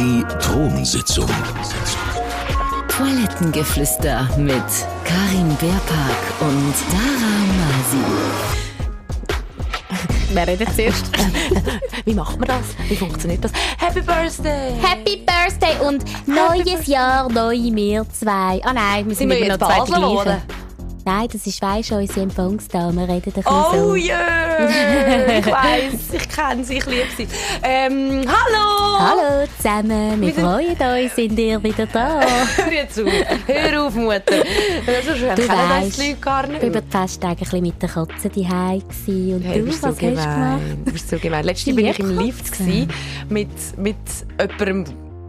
[0.00, 1.28] Die Thronsitzung.
[2.88, 4.64] Toilettengeflüster mit
[5.04, 8.02] Karin Beerpark und Dara Masi.
[10.32, 11.04] Wer redet zuerst?
[12.06, 12.64] Wie macht man das?
[12.88, 13.52] Wie funktioniert das?
[13.76, 14.72] Happy Birthday!
[14.80, 18.58] Happy Birthday und neues Jahr, neue wir zwei.
[18.64, 20.40] Ah nein, wir sind, Sind wir immer jetzt noch zwei?
[21.04, 23.94] Nein, das ist weisst unsere Empfangsdame, wir reden ein bisschen Oh so.
[23.96, 24.39] yeah!
[25.40, 27.26] Ich weiss, ich kenne sie, ich liebe sie.
[27.62, 28.98] Ähm, hallo!
[28.98, 32.20] Hallo zusammen, wir freuen uns, sind ihr wieder da.
[32.56, 33.06] Hör jetzt auf,
[33.46, 34.20] hör auf, Mutter.
[34.26, 34.42] Du
[34.86, 36.56] das weisst, die Leute gar nicht.
[36.58, 38.82] Ich war über die Festtage ein bisschen mit der Katze daheim.
[39.06, 40.24] Und Hey, du, was so hast du gemacht?
[40.34, 40.82] gemein.
[40.84, 41.44] Du bist so gemein.
[41.44, 42.60] Letztens war ich im Lift
[43.30, 43.48] mit,
[43.78, 43.96] mit
[44.38, 44.84] jemandem,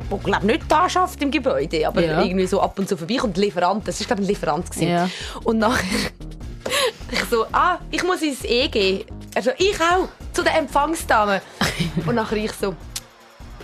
[0.10, 2.22] der glaub, nicht da schafft im Gebäude, aber Ja.
[2.22, 3.38] irgendwie so ab und zu vorbeikommt.
[3.38, 4.70] Lieferant, das war glaube ein Lieferant.
[4.70, 4.90] Gewesen.
[4.90, 5.10] Ja.
[5.44, 5.86] Und nachher
[7.12, 9.06] ich so, ah, ich muss ins EG.
[9.34, 11.42] Er so, ich auch, zu der Empfangsdame.
[12.06, 12.76] und nachher ich so,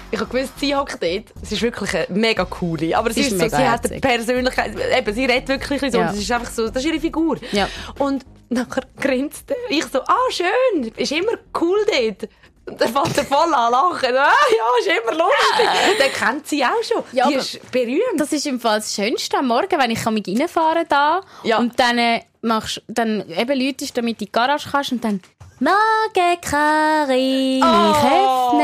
[0.10, 1.26] ich habe gewusst, sie hockt dort.
[1.42, 2.98] Sie ist wirklich eine mega coole.
[2.98, 4.00] Aber sie, ist ist so, sie hat eine.
[4.00, 4.74] Persönlichkeit.
[4.98, 5.98] Eben, sie redet wirklich so.
[5.98, 6.08] Ja.
[6.08, 7.38] Das ist einfach so, das ist ihre Figur.
[7.52, 7.68] Ja.
[8.00, 9.58] Und nachher grinst er.
[9.70, 12.30] Ich so, ah, schön, ist immer cool dort.
[12.70, 14.16] Und dann fängt er voll an lachen.
[14.16, 16.00] Ah, ja, ist immer lustig.
[16.06, 17.04] Den kennt sie auch schon.
[17.12, 18.02] Ja, Die ist berühmt.
[18.18, 21.58] Das ist im Fall das Schönste am Morgen, wenn ich kann mich reinfahren da Ja.
[21.60, 25.22] und dann äh, machst dann eben Leute, damit in die Garage kannst und dann
[25.60, 28.60] Morgen, Karin, Oh.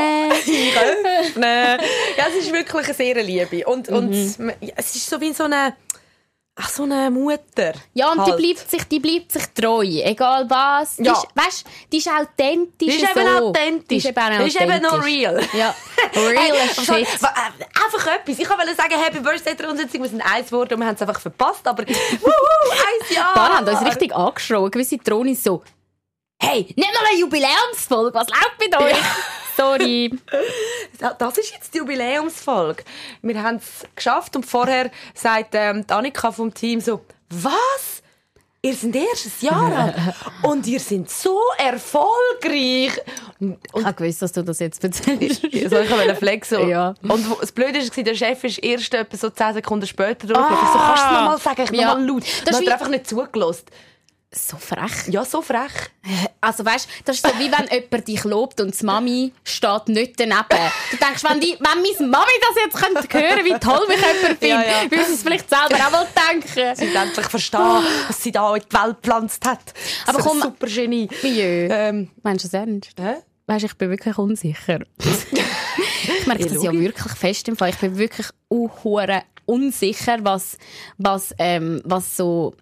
[0.45, 1.39] ich öffne.
[1.39, 1.79] Nein.
[2.17, 3.65] Ja, es ist wirklich eine sehr Liebe.
[3.65, 3.97] Und, Mhm.
[3.97, 4.13] und
[4.75, 5.75] es ist so wie so eine,
[6.55, 7.73] ach, so eine Mutter.
[7.95, 8.37] Ja, und halt.
[8.37, 10.97] die bleibt sich, die bleibt sich treu, egal was.
[10.97, 11.13] Die Ja.
[11.13, 12.69] ist, weißt, die ist authentisch.
[12.77, 13.47] Die ist eben so.
[13.47, 13.87] authentisch.
[13.87, 15.13] Die ist eben, Die ist eben noch authentisch.
[15.15, 15.41] real.
[15.53, 15.75] Ja,
[16.15, 17.07] real Hey, also, shit.
[17.07, 18.37] äh, Einfach etwas.
[18.39, 20.03] Ich wollte sagen, Happy Birthday der Umsetzung.
[20.03, 21.67] Wir sind eins geworden und wir haben es einfach verpasst.
[21.67, 21.91] Aber wuhu,
[22.71, 23.33] eins Jahr.
[23.33, 24.69] Paar haben uns richtig angeschrien.
[24.69, 25.63] Gewisse Drohnen so,
[26.43, 28.95] hey, nicht mal eine Jubiläumsfolge, was läuft mit euch?
[29.57, 30.11] Sorry.
[31.19, 32.83] Das ist jetzt die Jubiläumsfolge.
[33.21, 38.01] Wir haben es geschafft und vorher sagt ähm, die Annika vom Team so, was?
[38.65, 39.95] Ihr seid erst ein Jahr alt
[40.43, 42.97] und ihr seid so erfolgreich.
[43.39, 45.41] Und, Ich habe gewusst, dass du das jetzt erzählst.
[45.41, 46.69] so, ich wollte flexen.
[46.69, 46.95] Ja.
[47.01, 50.57] Und das Blöde war, der Chef ist erst etwa so 10 Sekunden später durchgelaufen.
[50.63, 51.61] Ich so, kannst du es nochmal sagen?
[51.63, 51.87] Ich Ja.
[51.89, 52.23] nochmal laut.
[52.45, 53.65] Das ist hat einfach nicht zugelassen.
[54.35, 55.07] So frech.
[55.09, 55.71] Ja, so frech.
[56.41, 60.19] Also weißt, das ist so wie wenn jemand dich lobt und die Mami steht nicht
[60.19, 60.43] daneben.
[60.91, 64.39] Du denkst, wenn, die, wenn meine Mami das jetzt könnte hören, wie toll mich jemand
[64.39, 64.91] findet, Ja, ja.
[64.91, 66.75] würde sie es vielleicht selber auch mal denken.
[66.75, 69.73] Sie endlich verstehen, was sie da in die Welt gepflanzt hat.
[70.07, 71.07] Aber so ein komm- super Genie.
[71.21, 71.67] Jö.
[71.71, 72.91] Ähm, Meinst du das ernst?
[72.99, 73.15] hä?
[73.45, 74.79] Weißt, ich bin wirklich unsicher.
[74.99, 77.69] ich merke das ja wirklich fest im Fall.
[77.69, 78.27] Ich bin wirklich
[79.45, 80.57] unsicher, was,
[80.97, 82.55] was, ähm, was so,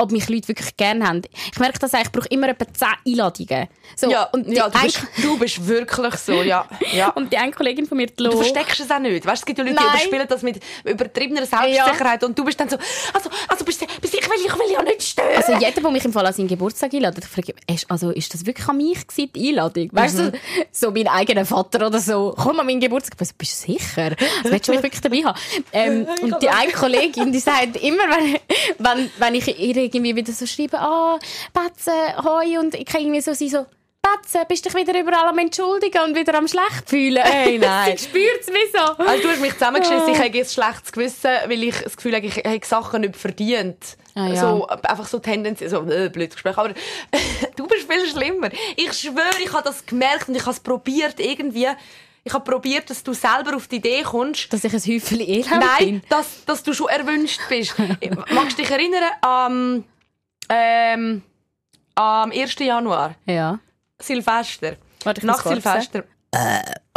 [0.00, 1.22] ob mich Leute wirklich gerne haben.
[1.52, 3.66] Ich merke das ich brauche immer etwa 10 Einladungen.
[3.96, 6.66] So, Ja, und die ja du, bist, du bist wirklich so, ja.
[6.92, 7.08] ja.
[7.16, 9.26] und die eine Kollegin von mir, die Du versteckst es auch nicht.
[9.26, 9.94] Weißt, es gibt ja Leute, die Nein.
[9.96, 12.76] überspielen das mit übertriebener Selbstsicherheit und du bist dann so,
[13.12, 15.36] also, also bist, bist ich, will, ich will ja nicht stören.
[15.36, 17.54] Also jeder, der mich im Fall an seinen Geburtstag einladet, ich frage,
[17.88, 19.88] also ist das wirklich an mich gewesen, die Einladung?
[19.92, 20.32] Weißt Mhm.
[20.32, 20.38] du,
[20.70, 23.16] so mein eigener Vater oder so, komm an meinen Geburtstag.
[23.20, 24.14] Ich so, Bist du sicher?
[24.18, 25.38] Also, willst du mich wirklich dabei haben?
[25.72, 28.36] Ähm, und die eine Kollegin, die sagt immer, wenn,
[28.78, 31.18] wenn, wenn ich ihr irgendwie wieder so schreibe, ah,
[31.52, 33.66] Betze, hoi, und ich kann irgendwie so sie so,
[34.02, 37.22] Betze, bist dich wieder überall am entschuldigen und wieder am schlecht fühlen.
[37.22, 37.96] Hey, nein.
[37.96, 39.04] Sie spürt es wie so.
[39.04, 42.26] Also du hast mich zusammengeschissen, ich habe ein schlechtes Gewissen, weil ich das Gefühl habe,
[42.26, 43.96] ich habe Sachen nicht verdient.
[44.14, 44.40] Ah, ja.
[44.40, 46.56] so, einfach so Tendenz, so äh, blödes Gespräch.
[46.56, 46.72] Aber
[47.56, 48.50] du bist viel schlimmer.
[48.76, 51.68] Ich schwöre, ich habe das gemerkt und ich habe es probiert irgendwie.
[52.28, 54.52] Ich habe probiert, dass du selber auf die Idee kommst.
[54.52, 56.02] Dass ich ein Häufchen Elend Nein, bin.
[56.10, 57.74] dass, dass du schon erwünscht bist.
[58.30, 59.84] Magst du dich erinnern am,
[60.50, 61.22] ähm,
[61.94, 62.58] am 1.
[62.58, 63.14] Januar?
[63.24, 63.58] Ja.
[63.98, 64.76] Silvester.
[65.04, 66.04] Warte, Nach Silvester.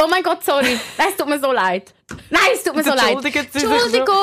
[0.02, 0.78] Oh mein Gott, sorry.
[0.98, 1.94] Nein, es tut mir so leid.
[2.30, 3.12] Nein, es tut mir so leid.
[3.24, 3.42] Entschuldigung.
[3.52, 4.14] Entschuldigung.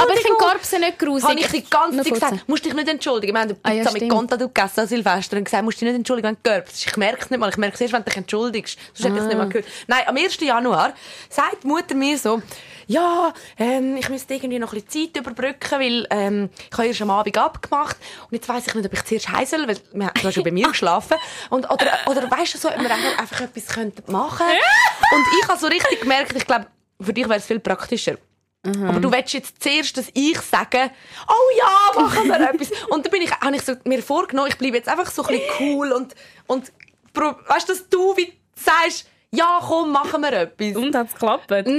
[0.00, 1.28] Aber ich finde Korbsen nicht grusig.
[1.28, 3.34] Habe ich die ganze Zeit gesagt, musst dich nicht entschuldigen.
[3.34, 4.10] Wir haben Ah, ja, mit stimmt.
[4.12, 6.86] Contadou gegessen an Silvester und gesagt, musst dich nicht entschuldigen, wenn du gerbst.
[6.86, 7.48] Ich merke es nicht mal.
[7.50, 8.78] Ich merke es erst, wenn du dich entschuldigst.
[8.94, 9.48] Sonst hätte ich es nicht mal Ah.
[9.48, 9.66] gehört.
[9.86, 10.40] Nein, am 1.
[10.40, 10.92] Januar
[11.28, 12.42] sagt die Mutter mir so,
[12.88, 17.00] ja, ähm, ich müsste irgendwie noch ein bisschen Zeit überbrücken, weil ähm, ich habe erst
[17.02, 20.24] am Abend abgemacht und jetzt weiss ich nicht, ob ich zuerst heim soll, weil du
[20.28, 21.16] hast ja bei mir geschlafen.
[21.50, 25.58] Und, oder, oder weißt du so, ob wir einfach, etwas könnten machen Und ich habe
[25.58, 26.66] so richtig gemerkt, ich glaube,
[27.02, 28.16] für dich wäre es viel praktischer.
[28.64, 30.90] Aber du willst jetzt zuerst, dass ich sage,
[31.28, 32.70] oh ja, machen wir etwas.
[32.90, 35.28] Und dann bin ich, habe ich so mir vorgenommen, ich bleibe jetzt einfach so ein
[35.36, 36.14] bisschen cool und,
[36.46, 36.72] und
[37.14, 40.76] weißt du, dass du wie sagst, ja, komm, machen wir etwas.
[40.76, 41.50] Und hat es geklappt?
[41.50, 41.76] Nein!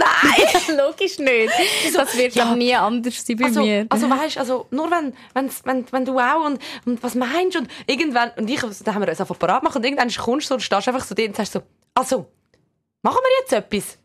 [0.76, 1.54] Logisch nicht.
[1.94, 2.54] Das wird ja.
[2.56, 3.86] nie anders sein bei Also, mir.
[3.90, 7.70] also weißt, also nur wenn, wenn's, wenn, wenn du auch und, und was meinst und
[7.86, 10.54] irgendwann und ich, da haben wir uns einfach parat gemacht und irgendwann kommst du so
[10.56, 11.62] und stehst einfach so dort und sagst so,
[11.94, 12.26] also
[13.04, 13.98] machen wir jetzt etwas?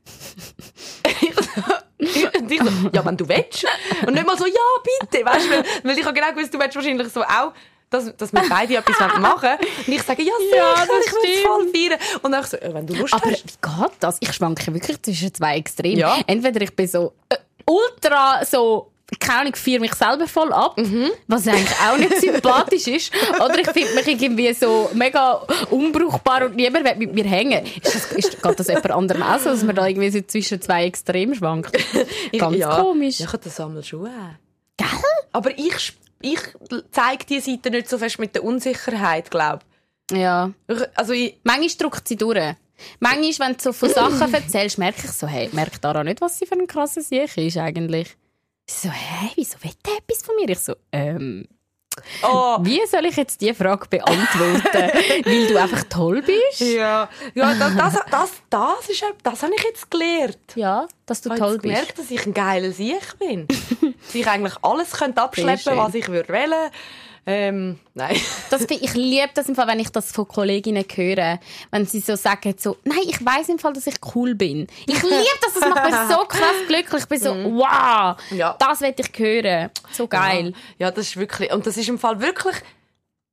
[2.38, 3.66] und ich so, ja, wenn du willst.
[4.06, 4.52] Und nicht mal so, ja,
[4.84, 7.52] bitte, weißt weil, weil ich habe genau gewusst, du willst wahrscheinlich so auch,
[7.90, 9.50] dass, dass wir beide etwas machen.
[9.86, 11.98] Und ich sage, ja, sicher, Ja, das ich will voll feiern.
[12.22, 13.62] Und dann so, ja, wenn du Lust Aber wie hast.
[13.62, 14.16] geht das?
[14.20, 15.98] Ich schwanke wirklich zwischen zwei Extremen.
[15.98, 16.18] Ja.
[16.26, 17.36] Entweder ich bin so äh,
[17.66, 21.10] ultra so keine Ahnung, feiere mich selber voll ab, Mhm.
[21.26, 23.12] was eigentlich auch nicht sympathisch ist.
[23.42, 25.40] Oder ich finde mich irgendwie so mega
[25.70, 27.64] unbrauchbar und niemand will mit mir hängen.
[27.82, 30.60] Ist das, ist, geht das jemand anderem auch so, dass man da irgendwie so zwischen
[30.60, 31.72] zwei Extremen schwankt?
[32.38, 33.20] Ganz ja, komisch.
[33.20, 34.08] Ich habe das einmal schon.
[34.76, 34.86] Gell?
[35.32, 36.40] Aber ich, ich
[36.90, 39.60] zeige diese Seite nicht so fest mit der Unsicherheit, glaube
[40.12, 40.50] Ja.
[40.68, 40.76] ich.
[40.94, 42.38] Also ich, Manchmal drückt sie durch.
[43.00, 46.38] Manchmal, wenn du so von Sachen erzählst, merke ich so, hey, merkt Dara nicht, was
[46.38, 48.16] sie für ein krasser Sieg ist eigentlich.
[48.70, 50.48] Sie so, hey, wieso will der etwas von mir?
[50.50, 51.46] Ich so, ähm,
[52.22, 54.62] oh, wie soll ich jetzt diese Frage beantworten?
[55.24, 56.60] Weil du einfach toll bist?
[56.60, 60.38] ja, ja das, das, das, das, ist, das habe ich jetzt gelernt.
[60.54, 61.74] Ja, dass du Ich toll habe jetzt bist.
[61.74, 63.48] gemerkt, dass ich ein geiler Sieg bin.
[64.04, 65.76] dass ich eigentlich alles könnte abschleppen schön.
[65.76, 66.70] was ich würde wollen.
[67.30, 68.16] Ähm, nein.
[68.50, 71.38] Das, ich liebe das im Fall, wenn ich das von Kolleginnen höre,
[71.70, 74.66] wenn sie so sagen, so, nein, ich weiß im Fall, dass ich cool bin.
[74.86, 77.02] Ich liebe das, das macht mich so krass glücklich.
[77.02, 78.36] Ich bin so, wow, Mhm.
[78.38, 78.56] Ja.
[78.58, 79.70] das will ich hören.
[79.92, 80.54] So geil.
[80.78, 82.56] Ja, ja, das ist wirklich, und das ist im Fall wirklich,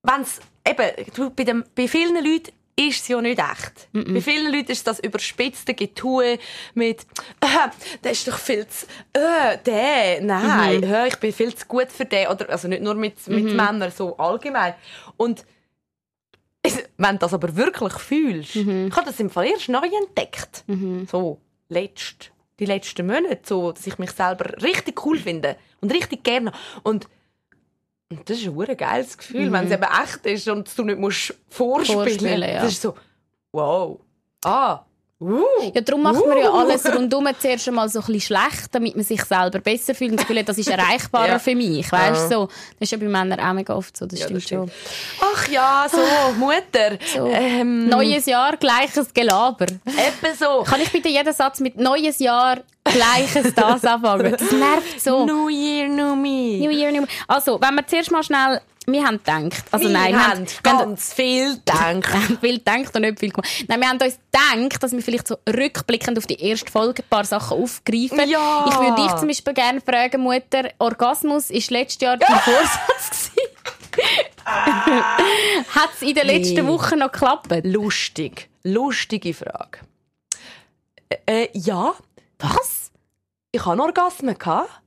[0.03, 3.87] wenn's, eben, du, bei, dem, bei vielen Leuten ist es ja nicht echt.
[3.93, 6.37] Bei vielen Leuten ist das überspitzte Getue
[6.73, 7.01] mit,
[7.39, 7.69] äh,
[8.03, 12.05] der ist doch viel zu, äh, der, nein, äh, ich bin viel zu gut für
[12.05, 12.27] den.
[12.27, 14.73] Oder, also nicht nur mit, mit Männern, so allgemein.
[15.15, 15.45] Und
[16.97, 20.65] wenn du das aber wirklich fühlst, ich habe das im Fall erst neu entdeckt.
[21.09, 21.39] So,
[21.69, 26.51] letzt, die letzten Monate, so, dass ich mich selber richtig cool finde und richtig gerne.
[26.83, 27.07] Und
[28.11, 30.99] und das ist ein hure geiles Gefühl, wenn es eben echt ist und du nicht
[30.99, 32.03] musst vorspielen.
[32.03, 32.61] Vorspielen, ja.
[32.61, 32.93] Das ist so,
[33.51, 33.99] wow,
[34.43, 34.81] ah,
[35.19, 35.41] uh,
[35.73, 36.57] Ja, darum macht man ja uh.
[36.59, 40.17] alles rundum zuerst einmal so ein bisschen schlecht, damit man sich selber besser fühlt und
[40.17, 41.39] das Gefühl hat, das ist erreichbarer Ja.
[41.39, 41.91] für mich.
[41.91, 42.45] Weißt, so.
[42.45, 44.71] Das ist ja bei Männern auch mega oft so, das Ja, stimmt, das stimmt.
[44.71, 45.27] schon.
[45.33, 45.97] Ach ja, so,
[46.37, 46.97] Mutter.
[47.11, 47.25] So.
[47.27, 49.65] Ähm, Neues Jahr, gleiches Gelaber.
[49.65, 50.63] Eben so.
[50.63, 52.59] Kann ich bitte jeden Satz mit Neues Jahr,
[52.95, 54.31] gleiches das anfangen?
[54.39, 55.25] Das nervt so.
[55.25, 56.57] New Year, New Me.
[56.59, 57.07] New Year, New Me.
[57.27, 60.79] Also, wenn wir zuerst mal schnell, wir haben gedacht, also wir nein, haben wir haben
[60.79, 61.79] ganz viel gedacht.
[62.13, 63.49] Wir haben viel gedacht und nicht viel gemacht.
[63.67, 67.09] Nein, wir haben uns gedacht, dass wir vielleicht so rückblickend auf die erste Folge ein
[67.09, 68.29] paar Sachen aufgreifen.
[68.29, 68.65] Ja.
[68.69, 73.45] Ich würde dich zum Beispiel gerne fragen, Mutter, Orgasmus ist letztes Jahr dein Vorsatz gewesen?
[74.45, 76.67] Hat es in den letzten Nee.
[76.67, 77.47] Wochen noch geklappt?
[77.63, 78.49] Lustig.
[78.63, 79.79] Lustige Frage.
[81.25, 81.93] Äh, ja,
[82.39, 82.74] Was?
[83.55, 84.35] Ich hatte Orgasmen.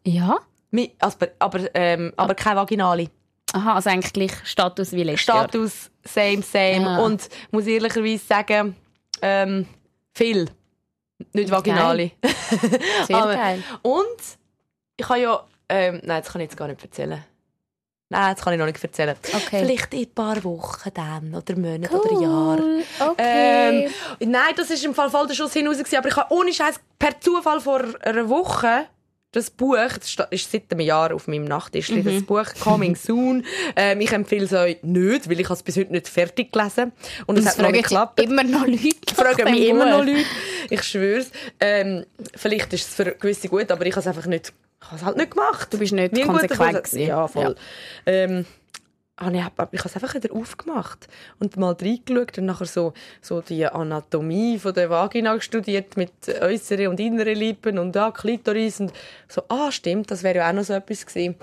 [0.07, 0.39] Ja?
[0.73, 3.09] Mi- Also, aber, ähm, aber keine Vaginale.
[3.55, 5.45] Aha, also eigentlich gleich Status wie letztes Jahr.
[5.49, 6.83] Status same, same.
[6.83, 6.99] Ja.
[6.99, 8.77] Und muss ehrlicherweise sagen,
[9.23, 9.67] ähm,
[10.15, 10.51] viel.
[11.33, 12.11] Nicht Vaginale.
[13.07, 13.63] Sehr Aber- geil.
[13.83, 14.21] Und
[14.97, 15.45] ich habe ja.
[15.71, 17.25] Ähm, nein, das kann ich jetzt gar nicht erzählen.
[18.11, 19.17] Nein, das kann ich noch nicht erzählen.
[19.35, 19.61] Okay.
[19.61, 22.63] Vielleicht in ein paar Wochen dann, oder Monate oder Jahre.
[22.63, 22.85] Cool.
[23.11, 23.91] Okay.
[24.21, 25.77] Ähm, nein, das ist im Fall voll der Schuss hinaus.
[25.77, 28.87] gewesen, Aber ich habe ohne Scheiß per Zufall vor einer Woche
[29.33, 32.03] das Buch, das ist seit einem Jahr auf meinem Nachttisch, Mhm.
[32.03, 33.45] das Buch «Coming Soon».
[33.77, 36.93] Ähm, ich empfehle es euch nicht, weil ich es bis heute nicht fertig gelesen
[37.27, 38.19] Und es es hat noch nicht geklappt.
[38.23, 39.15] immer noch Leute.
[39.15, 40.25] fragen mich immer noch Leute.
[40.71, 41.27] Ich schwör's.
[41.61, 44.97] Ähm, vielleicht ist es für gewisse gut, aber ich habe es einfach nicht, ich habe
[44.97, 45.73] es halt nicht gemacht.
[45.73, 47.01] Du bist nicht Wie guter konsequent gewesen.
[47.01, 47.57] Ja, voll.
[48.07, 48.47] Ähm,
[49.19, 51.09] habe ich, hab- ich habe es einfach wieder aufgemacht
[51.41, 56.87] und mal reingeschaut und nachher so, so die Anatomie von der Vagina studiert mit äußeren
[56.87, 58.93] und inneren Lippen und da Klitoris und
[59.27, 61.35] so, ah stimmt, das wäre ja auch noch so etwas gewesen.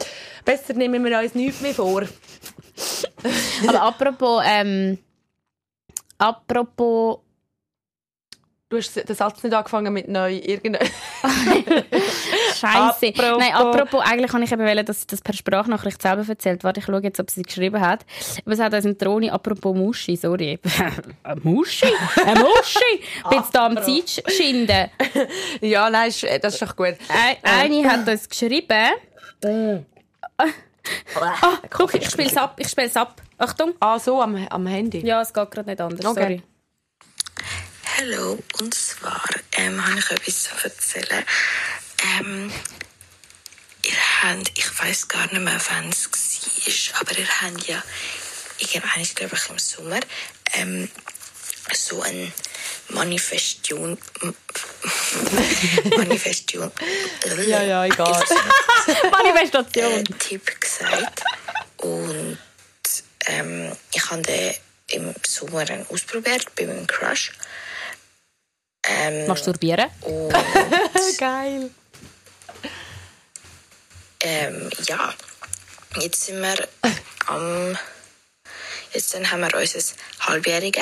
[0.45, 2.03] Besser nehmen wir uns nichts mehr vor.
[3.67, 4.97] Aber apropos, ähm,
[6.17, 7.19] apropos
[8.67, 10.89] Du hast den Satz nicht angefangen mit neu irgendein...
[12.73, 13.07] Scheiße.
[13.07, 16.63] Apropos- Nein, apropos, eigentlich kann ich eben wollen, dass sie das per Sprachnachricht selber erzählt.
[16.63, 18.05] Warte, ich schaue jetzt, ob sie geschrieben hat.
[18.45, 20.59] Aber es hat uns ein Troni, apropos Muschi, sorry.
[21.23, 21.87] Eine Muschi?
[22.25, 22.79] Eine Muschi?
[23.17, 24.89] Ich bin jetzt da am Zeit schinden.
[25.61, 26.95] ja, nein, ist- das ist doch gut.
[27.09, 28.95] Ein- Eine hat uns geschrieben.
[31.15, 33.21] Ah, guck, ich spiele es ab, ich spiele es ab.
[33.37, 33.73] Achtung.
[33.79, 35.05] Ah, so, am, am Handy.
[35.05, 36.21] Ja, es geht gerade nicht anders, Okay.
[36.21, 36.43] sorry.
[37.97, 39.21] Hallo, und zwar
[39.57, 41.23] ähm, habe ich etwas zu erzählen.
[42.05, 42.51] Ähm,
[43.83, 47.83] ihr habt, ich weiß gar nicht mehr, wann es war, aber ihr habt ja
[48.57, 49.99] irgendwann, ich glaube ich, im Sommer
[50.53, 50.89] ähm,
[51.73, 52.33] so ein
[52.89, 53.97] Manifestation.
[55.97, 56.71] Manifestation.
[57.47, 58.23] Ja, ja, egal.
[59.11, 59.91] Manifestation.
[59.91, 61.23] äh, Tipp gesagt.
[61.77, 62.37] Und
[63.25, 64.53] ähm, ich habe den
[64.87, 67.31] im Sommer ausprobiert bei meinem Crush.
[68.87, 69.89] Ähm, Masturbieren?
[71.17, 71.71] Geil.
[74.25, 75.13] Ähm, ja,
[75.99, 76.67] jetzt sind wir
[77.27, 77.77] am.
[78.91, 79.79] Jetzt dann haben wir unser
[80.19, 80.81] Halbjährige.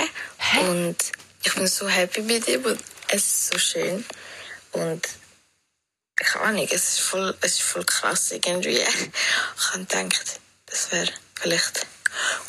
[0.61, 0.95] Und
[1.43, 4.05] ich bin so happy mit ihm und es ist so schön.
[4.71, 5.05] Und
[6.21, 8.77] ich habe nicht, es ist voll, es ist voll krass irgendwie.
[8.77, 11.85] Ich habe gedacht, das wäre vielleicht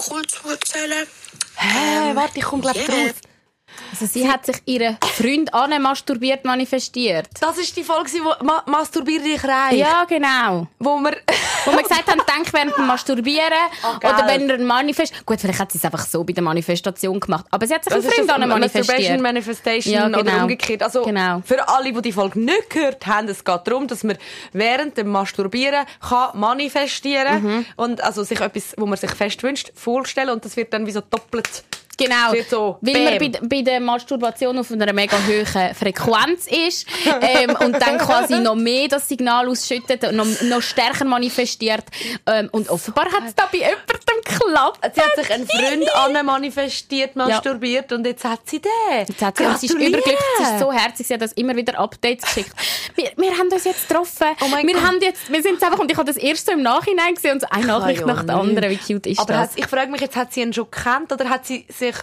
[0.08, 1.08] cool zu erzählen.
[1.56, 2.86] Hä, Ähm, warte, ich komme gleich yeah.
[2.86, 3.14] drauf.
[3.90, 7.28] Also sie hat sich ihren Freund an masturbiert manifestiert.
[7.40, 9.76] Das ist die Folge, wo Ma Masturbier dich reich.
[9.78, 10.66] Ja, genau.
[10.78, 11.16] Wo wir...
[11.64, 13.52] Wo wir gesagt haben, denk während dem Masturbieren.
[13.85, 15.25] Oh, oder wenn er ein Manifest...
[15.25, 17.47] Gut, vielleicht hat sie es einfach so bei der Manifestation gemacht.
[17.50, 19.23] Aber sie hat sich einen Das ist Freund an Masturbation, manifestiert.
[19.23, 20.43] Manifestation Ja, oder genau.
[20.43, 20.83] umgekehrt.
[20.83, 21.43] Also Genau.
[21.45, 24.19] für alle, die die Folge nicht gehört haben, es geht darum, dass man
[24.52, 27.66] während dem Masturbieren kann manifestieren Mhm.
[27.76, 30.93] und also sich etwas, wo man sich fest wünscht, vorstellen und das wird dann wie
[30.93, 31.64] so doppelt.
[31.96, 36.86] Genau, so, weil man bei, bei der Masturbation auf einer mega hohen Frequenz ist
[37.20, 41.84] ähm, und dann quasi noch mehr das Signal ausschüttet und noch, noch stärker manifestiert.
[42.26, 44.80] Ähm, und offenbar hat es da bei jemandem geklappt.
[44.94, 48.70] Sie hat sich einen Freund an manifestiert, masturbiert und jetzt hat sie den.
[49.06, 51.78] Jetzt hat sie, sie ist überglücklich, sie ist so herzig, sie hat uns immer wieder
[51.78, 52.52] Updates geschickt.
[52.96, 54.28] Wir, wir haben uns jetzt getroffen.
[54.40, 54.84] Oh mein wir Gott.
[54.84, 57.52] haben jetzt, wir sind einfach, und ich habe das erst so im Nachhinein gesehen und
[57.52, 58.70] eine Nachricht ja nach der anderen.
[58.70, 59.42] Wie cute ist Aber das?
[59.42, 61.97] hat, ich frage mich jetzt, hat sie ihn schon gekannt oder hat sie sich,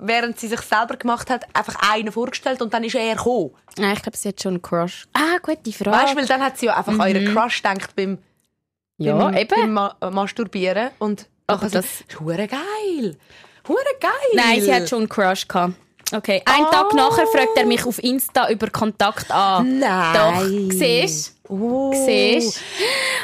[0.00, 3.52] während sie sich selber gemacht hat, einfach einen vorgestellt und dann ist er gekommen?
[3.78, 5.06] Nein, ich glaube, sie hat schon einen Crush.
[5.14, 5.96] Ah, gute Frage.
[5.96, 7.00] Weißt du, weil dann hat sie ja einfach Mhm.
[7.00, 8.18] euren Crush gedacht beim,
[8.98, 9.48] ja, beim, eben.
[9.48, 10.90] beim Ma äh, Masturbieren.
[10.98, 13.16] Und nachher das- ist hure geil.
[13.66, 14.10] Hure geil.
[14.34, 15.74] Nein, sie hat schon einen Crush gehabt.
[16.12, 16.42] Okay.
[16.46, 16.70] Einen Oh.
[16.70, 19.78] Tag nachher fragt er mich auf Insta über Kontakt an.
[19.78, 20.14] Nein.
[20.70, 20.74] Doch.
[20.76, 21.92] Siehst Oh.
[21.92, 22.60] Siehst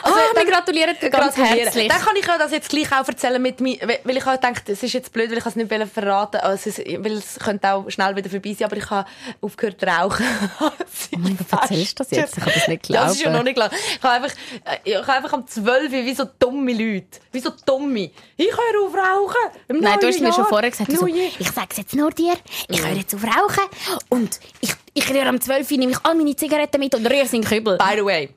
[0.02, 1.58] Also, Ah, wir gratulieren dir ganz Gratulieren.
[1.64, 1.88] herzlich.
[1.88, 4.68] Dann kann ich ja das jetzt gleich auch erzählen mit mir, weil ich auch gedacht,
[4.68, 7.88] es ist jetzt blöd, weil ich es nicht verraten, also es, weil es könnte auch
[7.90, 9.08] schnell wieder vorbei sein, aber ich habe
[9.40, 10.24] aufgehört zu rauchen.
[10.60, 10.70] oh
[11.18, 12.38] mein Gott, erzählst du das jetzt?
[12.38, 13.36] Ich kann das nicht Ja, das ist ja glauben.
[13.38, 13.70] noch nicht klar.
[13.72, 17.20] Ich habe einfach, äh, ich habe einfach am 12 Uhr wie so dumme Leute.
[17.32, 18.10] Wie so dumme.
[18.36, 19.58] Ich höre auf rauchen.
[19.68, 20.48] Nein, du hast mir schon Jahr.
[20.48, 22.34] vorher gesagt, so, Neue- ich sage es jetzt nur dir,
[22.68, 23.64] ich höre jetzt auf rauchen
[24.10, 27.26] und ich, ich rühre am 12 Uhr, nehme ich all meine Zigaretten mit und rühre
[27.26, 27.76] sie in den Kübel.
[27.78, 28.30] By the way,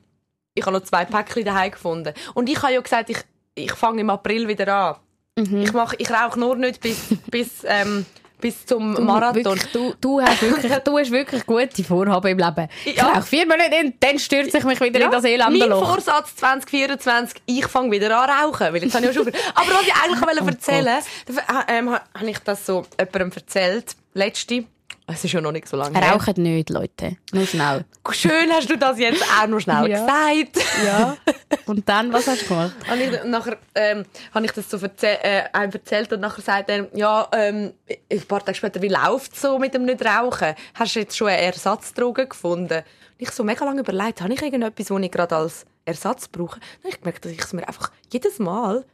[0.54, 2.12] ich habe noch zwei Päckchen daheim gefunden.
[2.34, 3.18] Und ich habe ja gesagt, ich,
[3.54, 4.96] ich fange im April wieder an.
[5.38, 5.62] Mhm.
[5.62, 6.98] Ich, mach, ich rauche nur nicht bis,
[7.30, 8.04] bis, ähm,
[8.40, 9.44] bis zum Marathon.
[9.44, 12.68] Wirklich, du, du, hast wirklich, du hast wirklich gute Vorhaben im Leben.
[12.84, 13.08] Ich Ja.
[13.08, 15.86] rauche vier Monate in, dann stürze ich mich wieder in das mein Elendenloch.
[15.88, 19.32] Vorsatz 2024, ich fange wieder an rauchen, weil jetzt habe ich ja schon...
[19.54, 23.96] Aber was ich eigentlich wollte Oh erzählen wollte, ähm, habe ich das so jemandem erzählt,
[24.14, 24.64] letzte.
[25.10, 26.12] Es ist ja noch nicht so lange her.
[26.12, 27.16] Rauchen nicht, Leute.
[27.32, 27.86] Nur schnell.
[28.10, 30.00] Schön hast du das jetzt auch noch schnell Ja.
[30.00, 30.66] gesagt.
[30.84, 31.16] Ja.
[31.64, 32.74] Und dann, was hast du gemacht?
[32.86, 36.68] habe ich, nachher ähm, habe ich das so erzäh äh, einem erzählt und nachher sagt
[36.68, 37.72] er, ja, ähm,
[38.12, 40.54] ein paar Tage später, wie läuft so mit dem Nicht-Rauchen?
[40.74, 42.74] Hast du jetzt schon eine Ersatzdroge gefunden?
[42.78, 42.84] Und
[43.16, 46.60] ich so mega lange überlegt, habe ich irgendetwas, was ich gerade als Ersatz brauche?
[46.60, 48.84] Dann habe ich gemerkt, dass ich es mir einfach jedes Mal,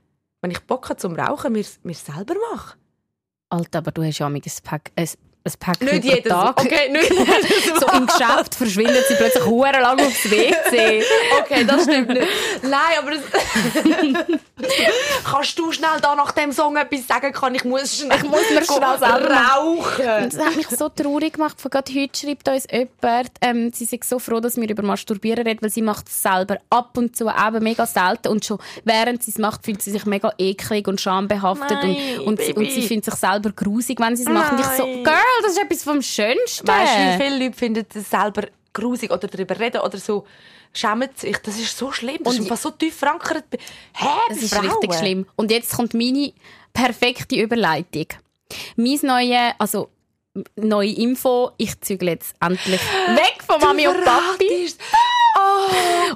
[0.42, 2.76] wenn ich Bock habe zum Rauchen, mir, mir selber mache.
[3.50, 5.08] Alter, aber du hast ja ein Pack, ein,
[5.46, 6.58] ein Pack Nicht pro jedes Tag.
[6.58, 11.04] Okay, nicht jedes So im Geschäft verschwindet sie plötzlich hure lang aufs WC.
[11.40, 12.26] Okay, das stimmt nicht.
[12.62, 13.20] Nein, aber das...
[15.24, 17.32] Kannst du schnell da nach dem Song etwas sagen?
[17.32, 20.30] Kann ich muss schnell, Ich muss mir schnell rauchen.
[20.30, 21.60] Das hat mich so traurig gemacht.
[21.60, 25.46] Von gerade heute schreibt uns jemand, ähm, sie sind so froh, dass wir über Masturbieren
[25.46, 29.22] reden, weil sie macht es selber ab und zu eben mega selten und schon während
[29.22, 32.70] sie es macht, fühlt sie sich mega eklig und schambehaftet Nein, und, und, sie, und
[32.70, 34.52] sie findet sich selber grusig, wenn sie es macht.
[34.52, 34.84] Und ich so.
[34.84, 36.66] Girl, das ist etwas vom Schönsten.
[36.66, 40.26] Weißt du, wie viele Leute finden das selber grusig oder darüber reden oder so
[40.72, 41.36] schämen sich?
[41.38, 42.18] Das ist so schlimm.
[42.22, 43.44] Das Und ist einfach so tief verankert.
[43.52, 44.06] Hä?
[44.28, 44.68] Bei ist Frauen?
[44.70, 45.26] richtig schlimm.
[45.36, 46.32] Und jetzt kommt meine
[46.72, 48.06] perfekte Überleitung.
[48.76, 49.88] Mein neue, also
[50.56, 54.72] neue Info, ich zügle jetzt endlich weg von Mami und Papi.
[55.36, 55.70] Oh.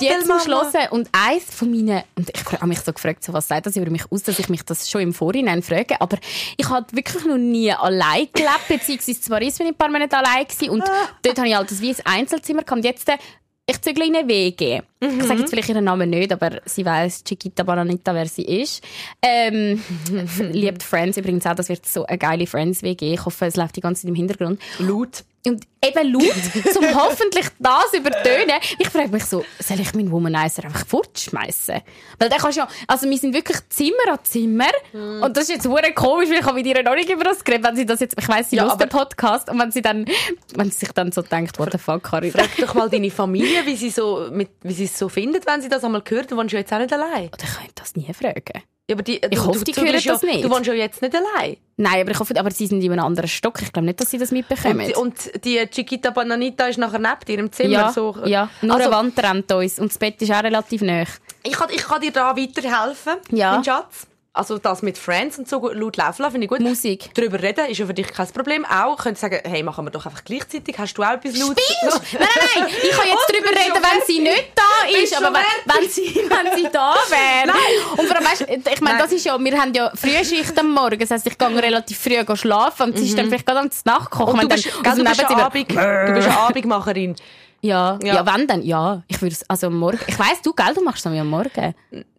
[0.00, 0.40] Und jetzt Mama.
[0.40, 3.76] Schluss, und eins von meinen, und ich habe mich so gefragt, so, was sagt das
[3.76, 6.18] über mich aus, dass ich mich das schon im Vorhinein frage, aber
[6.56, 10.46] ich habe wirklich noch nie allein gelebt, beziehungsweise zwar ist ich ein paar Monate allein
[10.46, 10.84] gewesen, und
[11.22, 13.18] dort habe ich halt das wie ein Einzelzimmer gehabt, und jetzt, äh,
[13.66, 14.80] ich zügle in eine WG.
[15.00, 18.82] Ich sage jetzt vielleicht ihren Namen nicht, aber sie weiß Chiquita Bananita, wer sie ist.
[19.22, 19.82] Ähm,
[20.52, 23.14] liebt Friends übrigens auch, das wird so eine geile Friends-WG.
[23.14, 24.60] Ich hoffe, es läuft die ganze Zeit im Hintergrund.
[24.78, 25.24] Laut.
[25.46, 26.22] Und eben laut,
[26.76, 28.56] um hoffentlich das übertönen.
[28.78, 31.80] Ich frage mich so, soll ich meinen Womanizer einfach fortschmeißen?
[32.18, 34.70] Weil der kannst ja, also wir sind wirklich Zimmer an Zimmer.
[34.92, 37.44] Und das ist jetzt hure komisch, weil ich habe mit ihr noch nicht über das
[37.44, 40.06] geredet, wenn sie das jetzt, ich weiss, sie Ja, den Podcast und wenn sie dann,
[40.56, 42.32] wenn sie sich dann so denkt, what the fuck, Karin.
[42.32, 45.60] Frag doch mal deine Familie, wie sie, so, mit, wie sie es so findet, wenn
[45.62, 46.30] sie das einmal hört.
[46.30, 47.28] Du wohnst ja jetzt auch nicht allein.
[47.28, 48.62] Oder ich könnte das nie fragen.
[48.90, 50.42] Ja, aber die, ich hoffe, die du, hören ja, das nicht.
[50.42, 51.58] Du wohnst ja jetzt nicht allein.
[51.76, 53.60] Nein, aber ich hoffe, aber sie sind in einem anderen Stock.
[53.60, 54.86] Ich glaube nicht, dass sie das mitbekommen.
[54.94, 57.70] Und, und die Chiquita Bananita ist nachher neben dir im Zimmer.
[57.70, 58.16] ja, so.
[58.24, 61.04] ja, nur Also- eine Wand trennt uns und das Bett ist auch relativ nah.
[61.42, 63.52] Ich kann, ich kann dir da weiterhelfen, Ja.
[63.56, 64.06] mein Schatz.
[64.38, 66.60] Also das mit Friends und so laut laufen lassen, finde ich gut.
[66.60, 67.10] Musik.
[67.14, 68.64] Darüber reden ist ja für dich kein Problem.
[68.64, 70.78] Auch könnt ihr sagen, hey, machen wir doch einfach gleichzeitig.
[70.78, 71.58] Hast du auch etwas laut?
[71.60, 72.00] Spinnst?
[72.12, 72.70] Nein, nein, nein.
[72.80, 75.16] Ich kann jetzt Und, darüber reden, wenn sie nicht da ist.
[75.16, 77.52] Aber wenn, wenn, sie, wenn sie da wäre.
[77.96, 79.02] Und vor allem, weißt, ich meine, Nein.
[79.02, 81.00] das ist ja, wir haben ja Frühschicht am Morgen.
[81.00, 84.10] Das heisst, ich gehe relativ früh schlafen und sie ist dann vielleicht gerade am Nacht
[84.10, 84.34] kochen.
[84.34, 87.16] Und wenn du bist, du, bist Abend, du bist eine Abendmacherin.
[87.60, 88.14] Ja, Ja.
[88.16, 88.26] ja.
[88.26, 89.02] wenn dann, ja.
[89.08, 89.98] Ich würde also am Morgen.
[90.06, 91.74] Ich weiss, du, gell, du machst es am Morgen.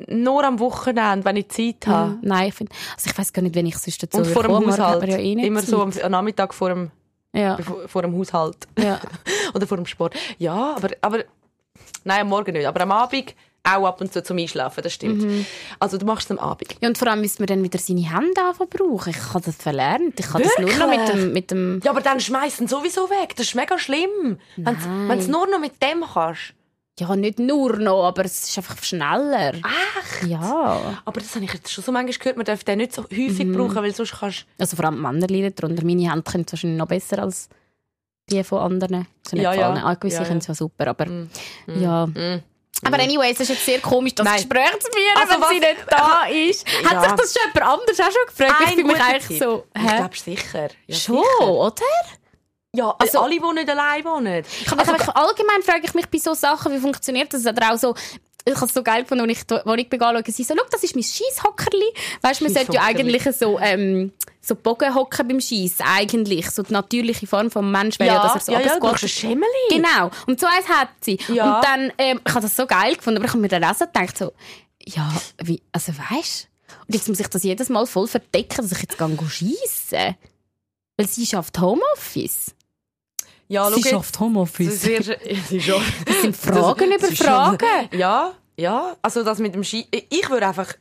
[0.08, 2.18] Nur am Wochenende, wenn ich Zeit habe.
[2.22, 4.52] Nein, ich finde, also ich weiss gar nicht, wenn ich sonst dazu Und vor dem
[4.52, 5.08] Haushalt.
[5.08, 6.00] Ja eh Immer so Zeit.
[6.04, 6.92] am, am Nachmittag vor dem,
[7.34, 7.58] Ja.
[7.58, 8.68] vor, vor dem Haushalt.
[8.78, 9.00] Ja.
[9.54, 10.16] Oder vor dem Sport.
[10.40, 11.20] Ja, aber, aber
[12.04, 12.66] nein, am Morgen nicht.
[12.68, 15.22] Aber am Abend auch ab und zu zum Einschlafen, das stimmt.
[15.22, 15.46] Mhm.
[15.80, 16.76] Also du machst es am Abend.
[16.82, 19.10] Ja, und vor allem müsste man dann wieder seine Hände anfangen brauchen.
[19.12, 20.20] Ich habe das verlernt.
[20.20, 23.36] Ich kann das nur noch mit dem, mit dem Ja, aber dann schmeißen sowieso weg.
[23.36, 24.38] Das ist mega schlimm.
[24.56, 26.54] Wenn du es nur noch mit dem kannst.
[27.00, 29.54] Ja, nicht nur noch, aber es ist einfach schneller.
[29.54, 30.28] Echt?
[30.28, 31.02] Ja.
[31.06, 33.46] Aber das habe ich jetzt schon so manchmal gehört, man darf den nicht so häufig
[33.46, 33.54] Mhm.
[33.56, 35.86] brauchen, weil sonst kannst Also vor allem die Männer leiden darunter.
[35.86, 37.48] Meine Hände können es wahrscheinlich noch besser als
[38.30, 39.08] die von anderen.
[39.32, 39.72] Ja, ja.
[39.82, 40.28] Ah, gewisse Ja, ja.
[40.28, 41.30] können es ja super, aber Mm.
[41.80, 42.06] ja.
[42.08, 42.44] Mm.
[42.84, 44.36] Aber anyway, es ist jetzt sehr komisch, das Nein.
[44.38, 46.68] Gespräch zu führen, Also wenn was- sie nicht da ist.
[46.86, 47.02] Hat Ja.
[47.04, 48.62] sich das schon jemand anders auch schon gefragt?
[48.62, 49.66] ich Ein fühle mich eigentlich so...
[49.76, 49.96] Ich Hä?
[49.98, 50.68] glaube sicher.
[50.88, 51.48] Ja, Schon, sicher.
[51.52, 51.84] oder?
[52.76, 54.44] Ja, also alle, die nicht allein wohnen.
[54.62, 57.46] Ich habe mich allgemein frage ich mich bei so Sachen, wie funktioniert das?
[57.46, 57.96] Oder auch so,
[58.46, 60.96] ich habe es so geil gefunden, als ich die Wohnung begann, sie so, das ist
[60.96, 61.94] mein Scheisshockerli.
[62.22, 66.50] Weißt du, man sollte ja eigentlich so, ähm, so Bogen hocken beim Schießen, eigentlich.
[66.50, 68.98] So die natürliche Form vom Mensch wäre ja, dass er so ja, ja, du ein
[68.98, 69.46] Schemmeli.
[69.70, 70.10] Genau.
[70.26, 71.20] Und so eins hat sie.
[71.28, 71.58] Ja.
[71.58, 73.76] Und dann, ähm, ich habe das so geil gefunden, aber ich habe mir dann auch
[73.76, 74.34] so gedacht, so,
[74.86, 75.12] ja,
[75.44, 76.48] wie, also weißt
[76.88, 80.16] Und jetzt muss ich das jedes Mal voll verdecken, dass ich jetzt gehe schiessen.
[80.98, 82.56] Weil sie schafft Homeoffice.
[83.50, 84.82] Ja, sie schafft Homeoffice.
[84.82, 85.08] Das
[85.52, 85.84] ist schon...
[86.06, 87.90] Das sind Fragen Das- über Fragen.
[87.92, 88.96] Ja, ja.
[89.02, 89.88] Also das mit dem Ski...
[89.92, 90.72] Ich würde einfach...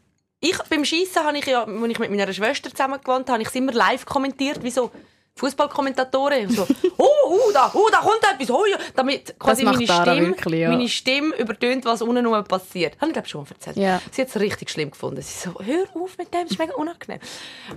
[0.40, 3.52] Ich, beim Schießen habe ich ja, als ich mit meiner Schwester zusammen gewohnt habe, ich
[3.56, 4.92] immer live kommentiert, wie so
[5.38, 6.50] Fußballkommentatoren.
[6.50, 6.62] So,
[6.98, 8.76] oh, oh, da, oh, da kommt etwas, oh, ja.
[8.94, 10.68] Damit quasi meine Stimme, wirklich, ja.
[10.68, 12.96] meine Stimme übertönt, was unten rum passiert.
[13.00, 13.76] Habe ich, glaube schon erzählt.
[13.76, 14.00] Ja.
[14.12, 15.22] Sie hat es richtig schlimm gefunden.
[15.22, 17.20] Sie so, hör auf mit dem, das ist mega unangenehm.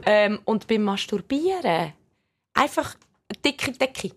[0.05, 1.93] Ähm, und beim Masturbieren
[2.53, 2.95] einfach
[3.29, 4.11] eine dicke Decke.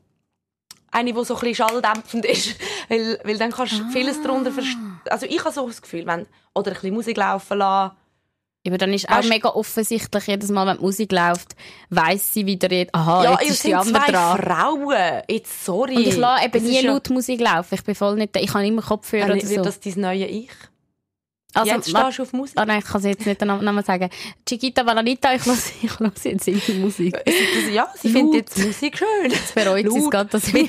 [0.95, 2.57] Eine, die so ein bisschen schalldämpfend ist.
[2.89, 5.01] Weil, weil dann kannst du vieles darunter verstehen.
[5.11, 7.97] Also ich habe so das Gefühl, wenn, oder ein bisschen Musik laufen lassen.
[8.67, 11.55] Aber dann ist auch Weißt- mega offensichtlich, jedes Mal, wenn die Musik läuft,
[11.91, 14.39] weiss sie wieder, aha, ja, jetzt ist die andere zwei dran.
[14.39, 15.23] Frauen.
[15.29, 15.97] Jetzt, sorry.
[15.97, 17.75] Und ich lasse Das eben nie ist ja- laut Musik laufen.
[17.75, 19.65] Ich bin voll nicht, ich habe immer Kopfhörer Dann oder wird so.
[19.65, 20.49] das dein neue Ich.
[21.55, 22.59] Also, Jetzt stehst du auf Musik.
[22.59, 24.11] Ah nein, ich kann sie jetzt nicht den Namen sagen.
[24.47, 27.17] Chiquita Valanita, ich lasse ich lasse jetzt ihre Musik.
[27.73, 28.17] Ja, sie Laut.
[28.17, 29.31] findet jetzt Musik schön.
[29.31, 30.69] Jetzt bereut sie es gerade, dass ich mich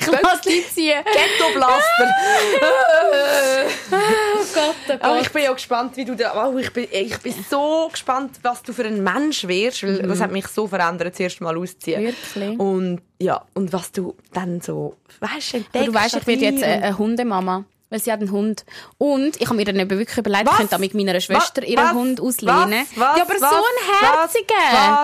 [0.72, 1.02] ziehen.
[1.04, 2.10] Ghetto-Blaster.
[3.90, 6.48] Oh Gott, oh Aber ich bin ja gespannt, wie du da.
[6.48, 10.20] Oh, ich, bin, ich bin so gespannt, was du für ein Mensch wirst, weil das
[10.20, 12.02] hat mich so verändert, das erste Mal ausziehen.
[12.02, 12.58] Wirklich?
[12.58, 16.62] Und ja, und was du dann so, weißt du, Aber du weißt, ich werde jetzt
[16.62, 17.64] eine Hundemama.
[17.88, 18.64] Weil sie hat einen Hund.
[18.98, 20.52] Und ich habe mir dann eben wirklich überlegt, Was?
[20.54, 21.68] ich könnte auch mit meiner Schwester Was?
[21.68, 21.92] ihren Was?
[21.92, 22.86] Hund auslehnen.
[22.96, 23.16] Was?
[23.16, 24.54] Ja, aber so ein herziger.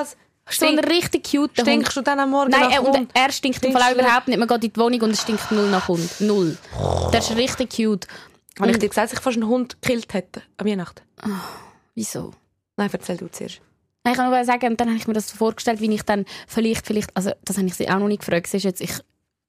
[0.01, 0.17] Was?
[0.51, 1.61] So ein richtig cute Hund.
[1.61, 3.11] Stinkst du dann am Morgen Nein, nach Hund?
[3.15, 4.39] er stinkt im Fall auch überhaupt nicht.
[4.39, 6.21] Man geht in die Wohnung und es stinkt null nach Hund.
[6.21, 6.59] Null.
[7.13, 8.07] Der ist richtig cute.
[8.59, 11.01] Habe ich dir gesagt, dass ich fast einen Hund gekillt hätte an Weihnachten?
[11.95, 12.33] Wieso?
[12.77, 13.61] Nein, erzähl du zuerst.
[14.05, 16.03] Nein, Ich kann nur sagen, und dann habe ich mir das so vorgestellt, wie ich
[16.03, 18.81] dann vielleicht, vielleicht, also das habe ich sie auch noch nicht gefragt, siehst du jetzt,
[18.81, 18.93] ich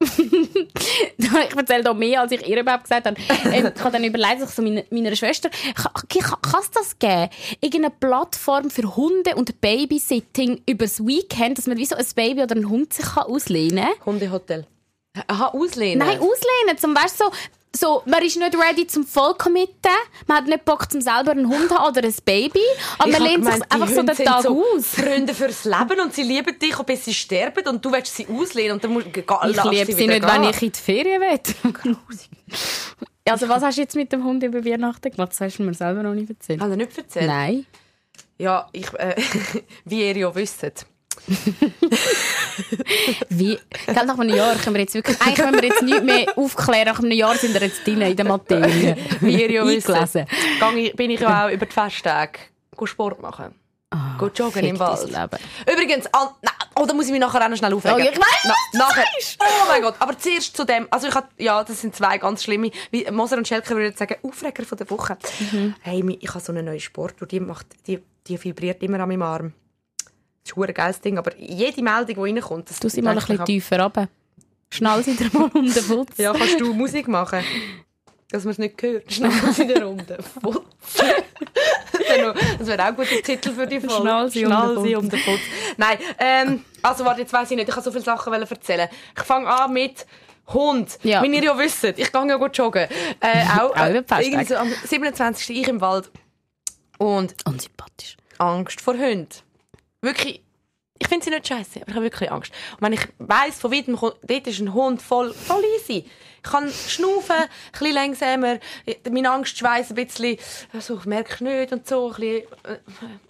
[0.00, 3.16] ich erzähle da mehr, als ich ihr überhaupt gesagt habe.
[3.52, 7.28] Ähm, ich habe dann überlegt, dass ich so meine, meiner Schwester, kann, es das geben?
[7.60, 12.56] Irgendeine Plattform für Hunde und Babysitting übers Weekend, dass man wie so ein Baby oder
[12.56, 14.06] einen Hund sich kann auslehnen kann?
[14.06, 14.66] Hundehotel.
[15.28, 15.98] Aha, auslehnen.
[15.98, 16.76] Nein, auslehnen.
[16.78, 17.32] Zum Beispiel so,
[17.76, 19.90] so, man ist nicht ready zum Vollcommitten,
[20.26, 22.60] man hat nicht Bock zum selber einen Hund haben oder ein Baby,
[22.98, 24.86] aber Ich man lehnt sich gemeint, die einfach so Hunde den sind Tag so aus.
[24.86, 28.72] Freunde fürs Leben und sie lieben dich, bis sie sterben und du willst sie auslehnen
[28.72, 31.96] und dann musst du Ich liebe sie nicht, wenn ich in die Ferien will.
[33.28, 35.30] also was hast du jetzt mit dem Hund über Weihnachten gemacht?
[35.32, 36.60] Das hast du mir selber noch nicht erzählt.
[36.60, 37.26] Habe ich nicht erzählt?
[37.26, 37.66] Nein.
[38.38, 39.14] Ja, ich, äh,
[39.84, 40.86] wie ihr ja wisst.
[43.28, 43.58] Wie?
[43.86, 45.20] Gell, nach einem Jahr können wir jetzt wirklich...
[45.20, 46.86] Eigentlich können wir jetzt nicht mehr aufklären.
[46.86, 48.96] Nach einem Jahr sind wir jetzt drin in der Materie.
[49.20, 49.64] Wie ihr ja
[50.76, 52.38] ich, bin ich ja auch über die Festtage
[52.84, 53.54] Sport machen.
[54.18, 55.08] Go joggen im Wald.
[55.72, 57.96] Übrigens, an, na, oh, da muss ich mich nachher auch noch schnell aufregen.
[57.96, 59.04] Oh, ich weiss, Na, nachher.
[59.38, 59.94] Oh mein Gott.
[60.00, 63.36] Aber zuerst zu dem, also ich hab, ja, das sind zwei ganz schlimme, wie Moser
[63.36, 65.16] und Schelke würden sagen, Aufreger von der Woche.
[65.52, 65.76] Mhm.
[65.80, 69.08] Hey, ich habe so einen neuen Sport, und die macht, die die vibriert immer an
[69.08, 69.52] meinem Arm.
[70.44, 72.68] Das ist ein geiles Ding, aber jede Meldung, die reinkommt...
[72.70, 74.08] Das Du sie mal ein bisschen tiefer runter.
[74.70, 76.18] Schnell sie dir mal um den Putz.
[76.18, 77.42] Ja, kannst du Musik machen?
[78.30, 79.10] Dass man es nicht hört.
[79.12, 80.18] Schnell in der Runde.
[80.42, 80.60] Putz.
[80.94, 83.94] das wäre noch- das wäre auch ein guter Titel für die Folge.
[84.02, 85.40] Schnell sie um den sie um den Putz.
[85.76, 87.68] Nein, ähm, also warte, jetzt weiss ich nicht.
[87.68, 88.88] Ich kann so viele Sachen erzählen.
[89.16, 90.04] Ich fange an mit
[90.48, 90.98] Hund.
[91.04, 91.22] Ja.
[91.22, 92.86] Wie ihr ja wisst, ich gehe ja gut joggen.
[93.20, 94.24] Äh, auch Festtage.
[94.24, 95.56] irgendwie so am 27.
[95.60, 96.10] ich im Wald.
[96.98, 98.16] Und Unsympathisch.
[98.38, 99.28] Angst vor Hunden.
[100.04, 100.42] Wirklich,
[100.98, 102.52] ich finde sie nicht scheiße, aber ich habe wirklich Angst.
[102.72, 106.04] Und wenn ich weiss, von weitem kommt, dort ist ein Hund voll, voll easy.
[106.36, 108.58] Ich kann schnaufen, ein bisschen langsamer,
[109.10, 110.36] meine Angstschweiß ein bisschen,
[110.72, 112.78] also, merke ich nicht und so, ein bisschen, äh,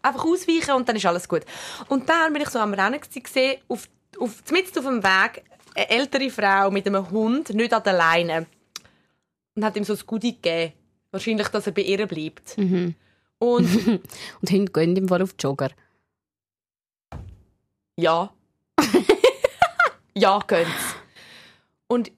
[0.02, 1.42] einfach ausweichen und dann ist alles gut.
[1.88, 5.44] Und dann bin ich so am Rennen gesehen, auf, auf, mitten auf dem Weg,
[5.76, 8.46] eine ältere Frau mit einem Hund, nicht an der Leine.
[9.54, 10.72] Und hat ihm so ein Goodie gegeben.
[11.12, 12.56] Wahrscheinlich, dass er bei ihr bleibt.
[13.38, 13.68] Und
[14.40, 15.70] Und Hunde gehen im Fall auf Jogger.
[17.96, 18.32] Ja.
[20.14, 20.68] ja, gönn's.
[21.86, 22.10] Und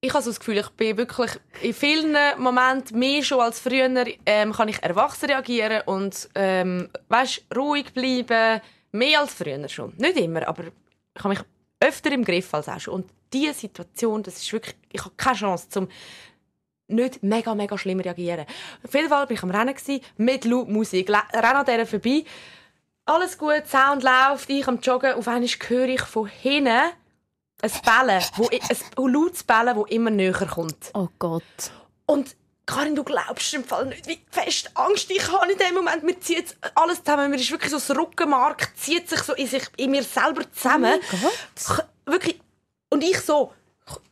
[0.00, 1.30] ich habe so das Gefühl, ich bin wirklich
[1.62, 3.90] in vielen Momenten mehr schon als früher
[4.26, 8.60] ähm, kann ich erwachsen reagieren und ähm, weißt, ruhig bleiben.
[8.92, 9.94] Mehr als früher schon.
[9.96, 11.40] Nicht immer, aber ich habe mich
[11.80, 12.94] öfter im Griff als auch schon.
[12.94, 15.88] Und diese Situation, das ist wirklich, ich habe keine Chance zum
[16.86, 18.46] nicht mega, mega schlimm reagieren.
[18.84, 19.74] Auf jeden Fall war ich am Rennen
[20.18, 21.08] mit laut Musik.
[21.08, 22.24] Renne an dieser vorbei.
[23.06, 25.14] Alles gut, Sound läuft, ich am Joggen.
[25.14, 26.68] Auf einmal höre ich von hinten
[27.62, 30.90] ein Bellen, wo, ein lautes Bellen, das immer näher kommt.
[30.94, 31.42] Oh Gott.
[32.06, 32.34] Und
[32.66, 36.02] Karin, du glaubst im Fall nicht, wie fest Angst ich habe in dem Moment.
[36.02, 37.30] Mir zieht alles zusammen.
[37.30, 40.98] Mir ist wirklich so das Rückenmark zieht sich so in, sich, in mir selber zusammen.
[41.12, 41.30] Oh
[41.74, 42.40] K- Wirklich.
[42.88, 43.52] Und ich so,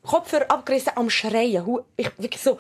[0.07, 1.67] Kopfhörer abgerissen, am Schreien.
[1.97, 2.59] Ich wirklich so,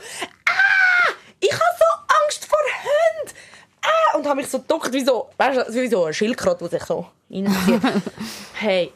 [0.48, 1.12] ah!
[1.40, 3.34] Ich habe so Angst vor Hunden!
[3.82, 3.88] Ah!
[4.14, 6.84] Und habe mich so geduckt, wie so, weißt du, wie so ein Schildkröte, der sich
[6.84, 7.80] so reinzieht.
[8.54, 8.92] hey.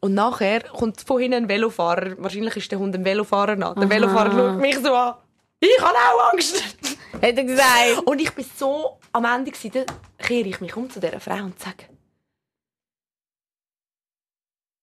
[0.00, 2.14] Und nachher kommt von hinten ein Velofahrer.
[2.18, 3.74] Wahrscheinlich ist der Hund ein Velofahrer nach.
[3.74, 5.14] Der Velofahrer schaut mich so an.
[5.60, 6.62] Ich habe auch Angst.
[7.12, 7.98] Hat er gesagt?
[8.04, 9.86] Und ich bin so am Ende gewesen, dann
[10.18, 11.84] kehre ich mich um zu dieser Frau und sage,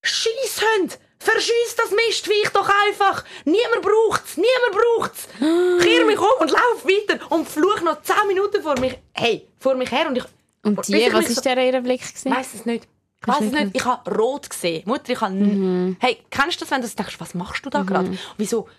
[0.01, 0.99] Scheisshund!
[1.21, 3.25] Verschiess das Mistviech doch einfach!
[3.43, 4.37] Niemand braucht's!
[4.37, 5.27] Niemand braucht's!
[5.37, 9.75] Kehr mich um und lauf weiter und fluch noch 10 Minuten vor mich, hey, vor
[9.75, 10.23] mich her und ich...
[10.63, 12.01] Und die, ich was mich ist der ihr Blick?
[12.01, 12.31] gewesen?
[12.31, 12.87] Weiss es nicht.
[13.21, 13.71] Ich weiss es nicht.
[13.73, 14.83] Ich habe rot gesehen.
[14.85, 15.95] Mutter, ich habe...
[15.99, 18.17] Hey, kennst du das, wenn du denkst, was machst du da gerade?
[18.37, 18.69] Wieso?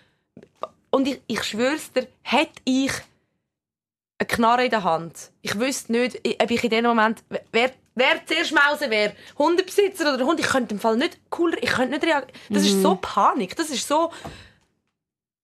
[0.89, 2.91] Und ich, ich schwör's dir, hätte ich
[4.17, 5.31] eine Knarre in der Hand.
[5.41, 10.25] Ich wüsste nicht, ob ich in dem Moment, wer, wer zuerst Mausen wäre, Hundebesitzer oder
[10.25, 12.31] Hund, ich könnte im Fall nicht cooler, ich könnte nicht reagieren.
[12.49, 14.11] Das ist so Panik, das ist so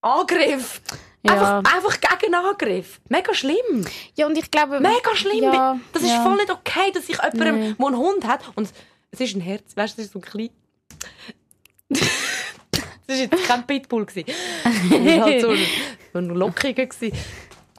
[0.01, 0.81] Angriff.
[1.23, 1.60] Ja.
[1.60, 3.01] Einfach, einfach Gegenangriff.
[3.10, 3.86] Mega schlimm.
[4.15, 4.79] Ja, und ich glaube...
[4.79, 5.43] Mega schlimm.
[5.43, 6.23] Ja, das ist ja.
[6.23, 7.75] voll nicht okay, dass ich jemandem, Nee.
[7.77, 8.69] der einen Hund hat, und
[9.12, 10.49] es ist ein Herz, weißt du, das ist so ein klein...
[11.89, 12.01] das
[13.07, 14.05] war jetzt kein Pitbull.
[14.05, 15.65] Das war halt so ein,
[16.13, 16.88] so ein Lockiger.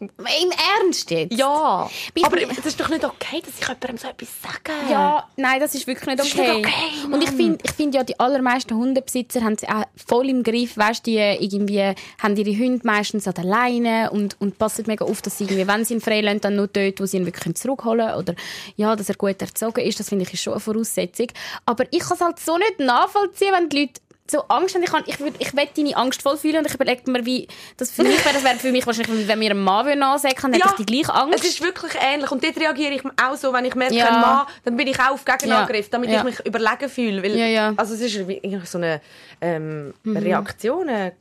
[0.01, 1.37] Im Ernst jetzt?
[1.37, 4.73] Ja, Ich aber bin- es ist doch nicht okay, dass ich jemandem so etwas sage.
[4.91, 6.57] Ja, nein, das ist wirklich nicht Das ist okay.
[6.57, 10.29] nicht okay, und ich finde ich find ja, die allermeisten Hundebesitzer haben es auch voll
[10.29, 10.77] im Griff.
[10.77, 15.23] Weißt, die irgendwie haben ihre Hunde meistens an der Leine und, und passen mega auf,
[15.23, 18.07] dass sie irgendwie, wenn sie ihn freilassen, dann nur dort, wo sie ihn wirklich zurückholen
[18.07, 18.19] können.
[18.19, 18.35] Oder
[18.77, 19.99] ja, dass er gut erzogen ist.
[20.01, 21.29] Das finde ich ist schon eine Voraussetzung.
[21.67, 24.83] Aber ich kann es halt so nicht nachvollziehen, wenn die Leute so Angst haben.
[24.83, 27.49] Ich, kann, ich, würd, ich will deine Angst voll fühlen und ich überlege mir, wie
[27.77, 28.35] das für mich wäre.
[28.35, 30.87] Das wäre für mich wahrscheinlich, wenn mir ein Mann würde nachsagen kann, hätte ich die
[30.87, 31.39] gleiche Angst.
[31.45, 32.31] Es ist wirklich ähnlich.
[32.31, 34.07] Und dort reagiere ich auch so, wenn ich merke, Ja.
[34.09, 36.19] ein Mann, dann bin ich auch auf Gegenangriff, damit Ja.
[36.19, 37.23] ich mich überlegen fühle.
[37.23, 37.73] Weil, Ja, ja.
[37.77, 39.01] Also es ist so eine
[39.41, 40.89] ähm, Reaktion.
[40.89, 41.13] äh,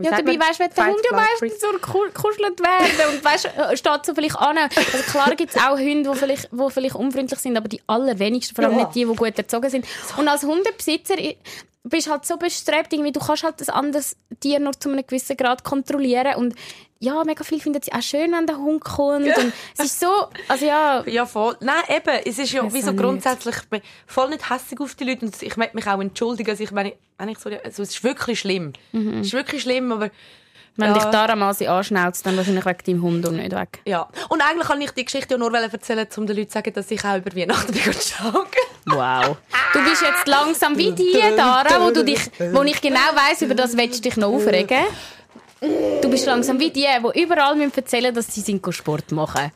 [0.00, 3.46] wie Ja, dabei, weißt du, der Hund ja meistens so ku- kuschelt werden und weißt,
[3.46, 4.56] äh, steht so vielleicht an.
[4.56, 8.54] Also klar gibt es auch Hunde, die vielleicht, die vielleicht unfreundlich sind, aber die allerwenigsten,
[8.54, 8.84] vor allem Ja.
[8.84, 9.86] nicht die, die gut erzogen sind.
[10.16, 11.18] Und als Hundebesitzer
[11.88, 15.36] bist halt so bestrebt, irgendwie, du kannst halt ein anderes Tier nur zu einem gewissen
[15.36, 16.54] Grad kontrollieren und
[17.00, 20.10] ja, mega viel finden sie auch schön, wenn der Hund kommt und es ist so,
[20.48, 21.56] also ja, Ja, voll.
[21.60, 22.20] Nein, eben.
[22.24, 25.40] Es ist ja wie so grundsätzlich, ich bin voll nicht hässig auf die Leute und
[25.40, 26.50] ich möchte mich auch entschuldigen.
[26.50, 28.72] Also ich meine, wenn ich so, also es ist wirklich schlimm.
[28.92, 29.20] Mhm.
[29.20, 30.10] Es ist wirklich schlimm, aber
[30.78, 30.94] wenn Ja.
[30.94, 33.80] dich Dara mal sie anschnauzt, dann wahrscheinlich wegen deinem Hund und nicht weg.
[33.84, 34.08] ja.
[34.28, 36.90] Und eigentlich kann ich die Geschichte ja nur erzählen, um den Leuten zu sagen, dass
[36.90, 38.46] ich auch über Weihnachten bin joggen.
[38.86, 39.36] Wow.
[39.74, 43.54] Du bist jetzt langsam wie die, Dara, wo, du dich, wo ich genau weiss, über
[43.54, 44.84] das willst du dich noch aufregen.
[45.60, 49.50] Du bist langsam wie die, die überall müssen erzählen dass sie sind Sport machen.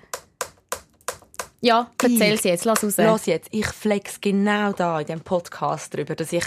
[1.60, 2.96] Ja, erzähl sie jetzt, lass raus.
[2.98, 6.42] Los jetzt, ich flex genau da in diesem Podcast darüber, dass ich,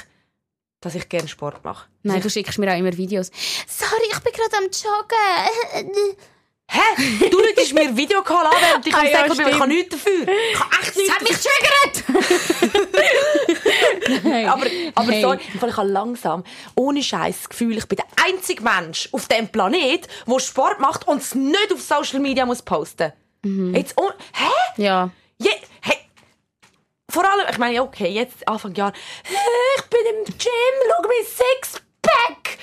[0.85, 1.87] dass ich gerne Sport mache.
[2.03, 3.31] Nein, du schickst mir auch immer Videos.
[3.67, 6.15] Sorry, ich bin gerade am Joggen.
[6.67, 7.29] Hä?
[7.29, 9.89] Du lädst mir Videocall an, während ich Ah, am ja, Säckel bin, ich kann nichts
[9.95, 10.21] dafür.
[10.21, 12.25] Ich kann echt nichts hat mich triggert!
[14.49, 15.21] Aber, aber Hey.
[15.21, 16.43] sorry, ich habe langsam,
[16.75, 21.07] ohne Scheiß das Gefühl, ich bin der einzige Mensch auf diesem Planet, der Sport macht
[21.07, 23.13] und es nicht auf Social Media muss posten.
[23.43, 23.75] Mhm.
[23.75, 24.81] Jetzt, oh, hä?
[24.81, 25.09] Ja.
[25.37, 25.49] Je.
[27.15, 28.91] Vor allem, ich meine, okay, jetzt Anfang Jahr,
[29.23, 32.57] ich bin im Gym, schau mein Sixpack.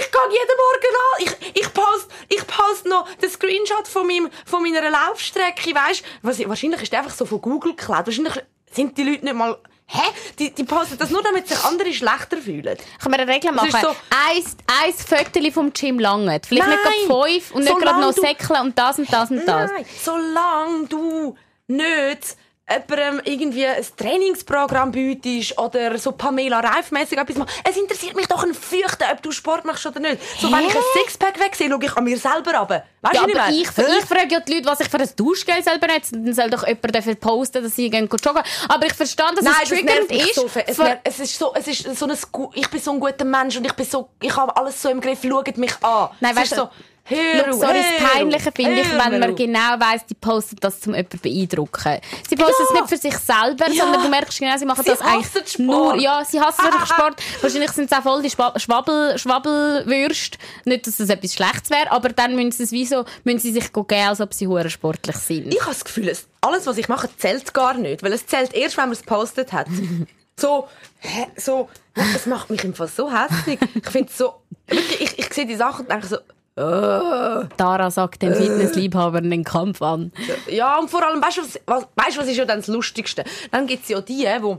[0.00, 1.24] Ich gehe jeden Morgen an.
[1.52, 6.48] Ich, ich poste ich post noch den Screenshot von, meinem, von meiner Laufstrecke, weißt was,
[6.48, 8.06] Wahrscheinlich ist der einfach so von Google geklaut.
[8.06, 8.34] Wahrscheinlich
[8.70, 9.58] sind die Leute nicht mal...
[9.90, 10.02] Hä?
[10.38, 12.78] Die, die posten das nur, damit sich andere schlechter fühlen.
[13.02, 13.70] Kann man eine Regel machen?
[13.72, 13.96] so-
[14.30, 16.46] Eins, eins Foto vom Gym langt.
[16.46, 17.08] Vielleicht nicht Nein.
[17.08, 19.70] gerade fünf und nicht gerade noch du- Säckle und das und das und das.
[19.72, 22.36] Nein, solange du nicht
[22.70, 27.56] jemandem irgendwie ein Trainingsprogramm bietest oder so Pamela Reif-mässig etwas machst.
[27.68, 30.18] Es interessiert mich doch ein Fürchten, ob du Sport machst oder nicht.
[30.40, 32.84] So, wenn ich ein Sixpack wegsehe, schaue ich an mir selber runter.
[33.00, 35.62] Weißt Ja, du, aber ich ich, frage ja die Leute, was ich für ein Duschgel
[35.62, 36.12] selber nutze.
[36.12, 38.42] Dann soll doch jemand dafür posten, dass sie gehen joggen.
[38.68, 40.34] Aber ich verstehe, dass Nein, es triggernd ist.
[40.34, 40.50] so.
[40.66, 42.16] Es, es ist so, es ist so ein,
[42.54, 45.00] ich bin so ein guter Mensch und ich bin so, ich habe alles so im
[45.00, 46.08] Griff, schaut mich an.
[46.20, 46.68] Nein, weißt du, so,
[47.08, 50.76] hör Schau, auf, so das Peinliche finde ich, wenn man genau weiss, die posten das,
[50.86, 51.98] um jemanden zu beeindrucken.
[52.28, 52.80] Sie posten es Ja.
[52.82, 53.84] nicht für sich selber, Ja.
[53.84, 55.58] sondern du merkst genau, sie machen Sie das eigentlich Sport.
[55.58, 55.96] nur...
[55.96, 57.22] Ja, sie hassen wirklich Sport.
[57.40, 60.38] Wahrscheinlich sind es auch voll die Schwa- Schwabbel, Schwabbelwürste.
[60.64, 63.52] Nicht, dass das etwas Schlechtes wäre, aber dann müssen sie, es wie so, müssen sie
[63.52, 65.52] sich geben, als ob sie hure sportlich sind.
[65.52, 68.02] Ich habe das Gefühl, es- alles, was ich mache, zählt gar nicht.
[68.02, 69.66] Weil es zählt erst, wenn man es gepostet hat.
[70.36, 70.68] so,
[71.00, 71.68] hä, so,
[72.14, 73.58] es macht mich im Fall so hässlich.
[73.74, 74.34] Ich finde so,
[74.68, 76.18] wirklich, ich, ich sehe die Sachen und denke so,
[76.58, 80.12] Dara sagt den Fitnessliebhabern den Kampf an.
[80.48, 82.66] ja, und vor allem, weißt du, was, was, weißt, du, was ist ja dann das
[82.66, 83.24] Lustigste?
[83.50, 84.56] Dann gibt es ja die, die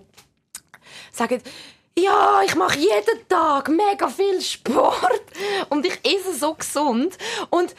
[1.12, 1.42] sagen,
[1.98, 5.22] ja, ich mache jeden Tag mega viel Sport
[5.70, 7.18] und ich esse so gesund
[7.50, 7.76] und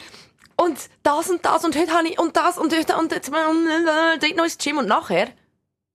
[0.57, 4.35] und das und das und heute habe ich und das und heute und jetzt dort
[4.35, 5.29] noch ins Gym und nachher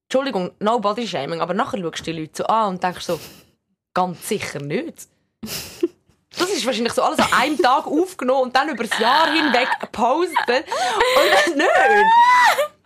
[0.08, 3.18] Entschuldigung, no body shaming, aber nachher schaust du die Leute so an und denkst so,
[3.92, 5.08] ganz sicher nicht.
[6.38, 9.68] Das ist wahrscheinlich so alles an einem Tag aufgenommen und dann über das Jahr hinweg
[9.80, 10.36] gepostet.
[10.48, 11.70] Und dann nicht.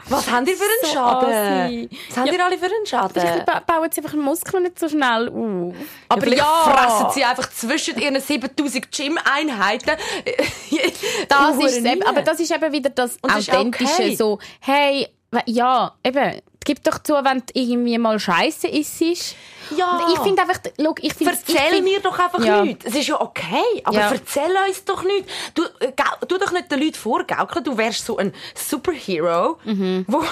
[0.08, 1.28] Was haben die für einen So Schaden?
[1.32, 1.90] assi.
[2.08, 3.10] Was haben die alle für einen Schaden?
[3.20, 5.74] Vielleicht ba- bauen sie einfach Muskeln nicht so schnell auf.
[6.08, 9.92] Aber ja, ja, fressen sie einfach zwischen ihren 7000 Gym-Einheiten.
[11.28, 13.92] das Hure ist es eben, aber das ist eben wieder das ist Authentische.
[13.92, 14.16] okay.
[14.16, 15.08] So, hey,
[15.46, 19.36] ja, eben, gib doch zu, wenn du irgendwie mal Scheiße isst.
[19.76, 19.98] Ja.
[19.98, 22.62] Und ich finde einfach, schau, ich finde Erzähl find- mir doch einfach Ja.
[22.64, 22.84] nichts.
[22.86, 24.10] Es ist ja okay, aber Ja.
[24.12, 25.30] erzähl uns doch nichts.
[25.54, 25.92] Du, äh,
[26.28, 29.58] tu doch nicht den Leuten vorgaukeln, du wärst so ein Superhero,
[30.06, 30.24] wo...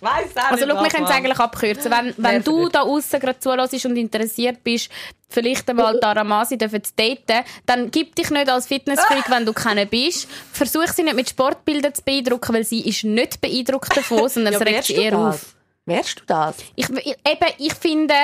[0.00, 1.90] Weiss auch Also schau, wir können es eigentlich abkürzen.
[1.90, 4.90] Wenn, wenn du da außen gerade zuhörst und interessiert bist,
[5.28, 9.86] vielleicht einmal Taramasi dürfen zu daten, dann gib dich nicht als Fitnessfreak, wenn du keiner
[9.86, 10.28] bist.
[10.52, 14.60] Versuch sie nicht mit Sportbildern zu beeindrucken, weil sie ist nicht beeindruckt davon, sondern Ja,
[14.60, 15.34] es regt sie du eher das?
[15.34, 15.54] auf.
[15.86, 16.56] Wärst du das?
[16.76, 18.14] Ich, eben, ich finde,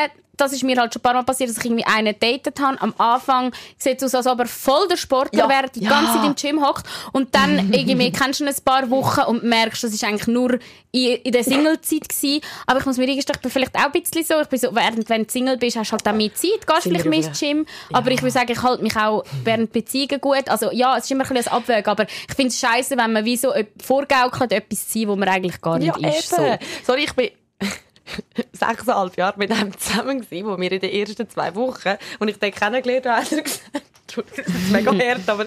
[0.41, 2.81] das ist mir halt schon ein paar Mal passiert, dass ich irgendwie einen datet habe.
[2.81, 5.49] Am Anfang sieht es aus, als ob er voll der Sportler Ja.
[5.49, 5.91] wäre, die Ja.
[5.91, 6.87] ganze Zeit im Gym hockt.
[7.13, 10.59] Und dann irgendwie kennst du ihn ein paar Wochen und merkst, das ist eigentlich nur
[10.93, 12.41] in, in der Single-Zeit gewesen.
[12.67, 14.41] Aber ich muss mir eingestehen, ich bin vielleicht auch ein bisschen so.
[14.41, 16.83] Ich bin so, während, wenn du Single bist, hast du halt auch mehr Zeit, gehst
[16.83, 17.67] vielleicht mehr ins Gym.
[17.93, 20.49] Aber ich würde sagen, ich halte mich auch während Beziehungen gut.
[20.49, 23.13] Also ja, es ist immer ein bisschen ein Abwägen, aber ich finde es scheiße, wenn
[23.13, 26.31] man wie so ep- vorgaukelt, etwas zu sein, wo man eigentlich gar nicht ist.
[26.31, 26.57] So.
[26.87, 27.31] Sorry, ich bin
[28.53, 32.39] sechseinhalb Jahre mit einem zusammen gewesen, wo wir in den ersten zwei Wochen, als ich
[32.39, 33.83] den kennengelernt habe, hat er gesagt,
[34.37, 35.47] das ist mega hart, aber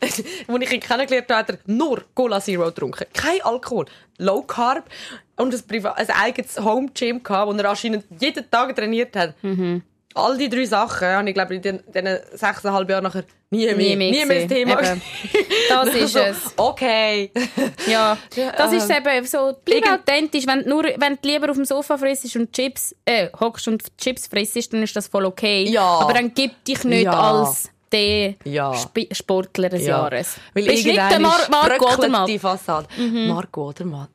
[0.00, 3.06] als ich ihn kennengelernt habe, hat er nur Cola Zero getrunken.
[3.12, 3.86] Kein Alkohol.
[4.18, 4.88] Low Carb
[5.36, 9.34] und ein, Priva ein eigenes Home Gym gehabt, wo er anscheinend jeden Tag trainiert hat.
[10.14, 13.74] All die drei Sachen habe ich, glaube ich, in diesen sechseinhalb Jahren nachher nie mehr,
[13.74, 14.48] Nie mehr nie mehr das.
[14.48, 14.76] Thema.
[15.68, 16.36] Das ist so, es.
[16.56, 17.30] Okay.
[17.86, 18.16] Ja,
[18.56, 19.52] das ist eben so.
[19.64, 20.46] Bleib authentisch.
[20.46, 23.82] Wenn du, nur, wenn du lieber auf dem Sofa frisst und Chips, äh, hockst und
[23.98, 25.64] Chips frisst, dann ist das voll okay.
[25.64, 25.82] Ja.
[25.82, 27.12] Aber dann gib dich nicht Ja.
[27.42, 28.72] als der Ja.
[28.72, 30.36] Sp Sportler des Jahres.
[30.54, 32.28] Weil Bist nicht der Mar Marco Odermatt.
[32.28, 32.86] die Fassade.
[32.98, 34.08] Marco Odermatt.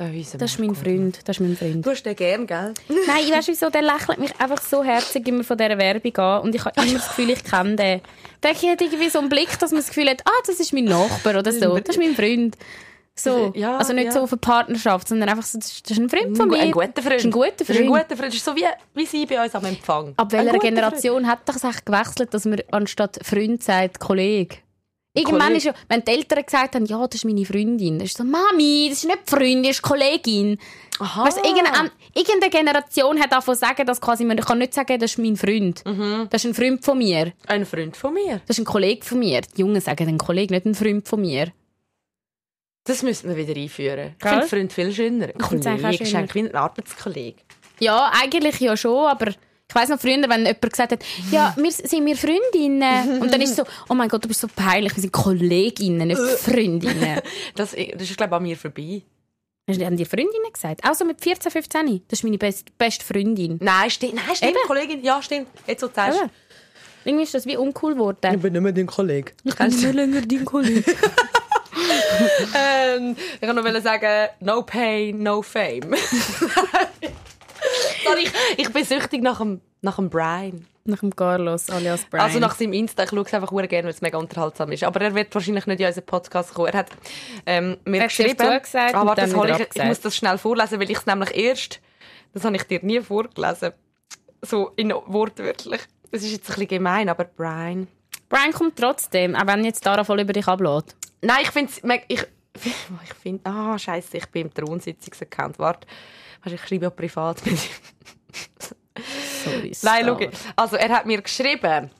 [0.00, 1.18] Äh, unser Das ist mein Freund.
[1.24, 1.84] Das ist mein Freund.
[1.84, 2.72] Du hast den gern, gell?
[2.88, 6.42] Nein, ich weißt wieso, der lächelt mich einfach so herzig immer von dieser Werbung an
[6.42, 8.00] und ich habe immer das Gefühl, ich kenne den.
[8.42, 10.84] Der hat irgendwie so einen Blick, dass man das Gefühl hat, ah, das ist mein
[10.84, 12.56] Nachbar oder so, das ist mein Freund.
[13.16, 14.12] So, Ja, also nicht ja.
[14.12, 16.60] so auf eine Partnerschaft, sondern einfach so, das ist das ein Freund von mir.
[16.60, 17.02] Ein guter Freund.
[17.02, 18.02] Das ist ein guter Das ist ein Freund.
[18.04, 18.28] guter Freund.
[18.28, 20.14] Das ist so wie, wie sie bei uns am Empfang.
[20.16, 24.58] Ab welcher Generation hat doch es echt gewechselt, dass man anstatt Freund sagt, Kollege?
[25.14, 28.18] Irgendwann ist ja, wenn die Eltern gesagt haben, ja, das ist meine Freundin, das ist
[28.18, 30.58] so, Mami, das ist nicht die Freundin, das ist die Kollegin.
[31.00, 31.24] Aha.
[31.24, 35.18] Weißt, irgendeine, irgendeine Generation hat davon sagen, dass quasi, man kann nicht sagen, das ist
[35.18, 35.82] mein Freund.
[35.84, 36.26] Mhm.
[36.30, 37.32] Das ist ein Freund von mir.
[37.46, 38.40] Ein Freund von mir.
[38.46, 39.40] Das ist ein Kollege von mir.
[39.40, 41.52] Die Jungen sagen ein Kollege, nicht ein Freund von mir.
[42.84, 44.14] Das müssen wir wieder einführen.
[44.18, 45.28] Ich finde Freund viel schöner.
[45.28, 46.18] Eigentlich auch Kollege ist schöner.
[46.18, 47.42] eigentlich wie ein Arbeitskollege.
[47.80, 49.32] Ja, eigentlich ja schon, aber
[49.68, 53.20] ich weiss noch früher, wenn jemand gesagt hat, ja, wir sind wir Freundinnen.
[53.20, 56.08] Und dann ist es so, oh mein Gott, du bist so peinlich, wir sind Kolleginnen,
[56.08, 57.20] nicht Freundinnen.
[57.54, 59.02] Das, das ist, glaube ich, an mir vorbei.
[59.68, 60.80] Haben die Freundinnen gesagt?
[60.88, 62.02] Auch so mit 14, 15?
[62.08, 63.58] Das ist meine best, beste Freundin.
[63.60, 64.14] Nein, stimmt.
[64.14, 64.52] Nein, stimmt.
[64.52, 64.66] Eben.
[64.66, 65.48] Kollegin, ja, stimmt.
[65.66, 66.30] Jetzt so sagst Eben.
[67.04, 68.40] Irgendwie ist das wie uncool geworden.
[68.40, 69.32] bin nicht mehr dein Kollege.
[69.44, 70.90] Ich bin nicht mehr länger dein Kollege.
[72.54, 75.94] ähm, ich kann noch sagen, no pain, no fame.
[78.04, 80.66] Sorry, ich, ich bin süchtig nach dem, nach dem Brian.
[80.84, 82.24] Nach dem Carlos, alias Brian.
[82.24, 84.84] Also nach seinem Insta, ich schaue es einfach gerne, weil es mega unterhaltsam ist.
[84.84, 86.68] Aber er wird wahrscheinlich nicht in unseren Podcast kommen.
[86.68, 86.90] Er hat
[87.44, 88.36] ähm, mir hat geschrieben...
[88.38, 91.06] dir zugesagt ah, warte, das wieder ich, ich muss das schnell vorlesen, weil ich es
[91.06, 91.80] nämlich erst...
[92.32, 93.72] Das habe ich dir nie vorgelesen.
[94.42, 95.80] So in wortwörtlich.
[96.10, 97.88] Das ist jetzt ein bisschen gemein, aber Brian...
[98.28, 100.94] Brian kommt trotzdem, auch wenn jetzt Dara voll über dich ablädt.
[101.22, 101.72] Nein, ich finde
[102.08, 102.26] ich,
[102.64, 105.58] ich finde, ah, scheiße, ich bin im Thronsitzungsaccount.
[105.58, 105.86] Warte,
[106.42, 109.02] Weißt ich schreibe ja privat mit ihm.
[109.44, 110.30] Sorry, Nein, schau.
[110.56, 111.90] Also, er hat mir geschrieben.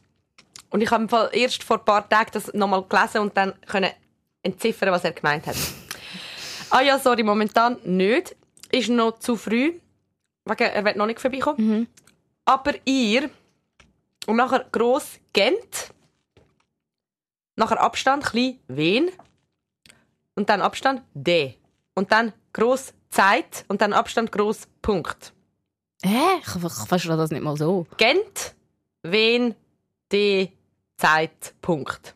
[0.71, 3.91] Und ich habe erst vor ein paar Tagen das nochmal gelesen und dann können
[4.43, 5.57] entziffern, was er gemeint hat.
[6.71, 8.37] ah ja, sorry, momentan nicht.
[8.71, 9.81] Ist noch zu früh.
[10.45, 11.89] Wegen, er wird noch nicht vorbeikommen.
[12.45, 13.31] Aber ihr,
[14.27, 15.93] und nachher gross Gent,
[17.57, 19.11] nachher Abstand, klein Wen,
[20.35, 21.57] und dann Abstand D.
[21.95, 25.33] Und dann gross Zeit und dann Abstand gross Punkt.
[26.03, 26.39] Hä?
[26.41, 27.87] Ich, ich verstehe das nicht mal so.
[27.97, 28.55] Gent,
[29.03, 29.55] Wen,
[30.13, 30.53] D,
[30.97, 32.15] Zeit, Punkt.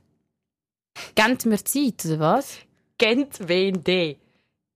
[1.15, 2.59] Gebt mir Zeit, oder was?
[2.99, 4.19] Gent, Wen, D.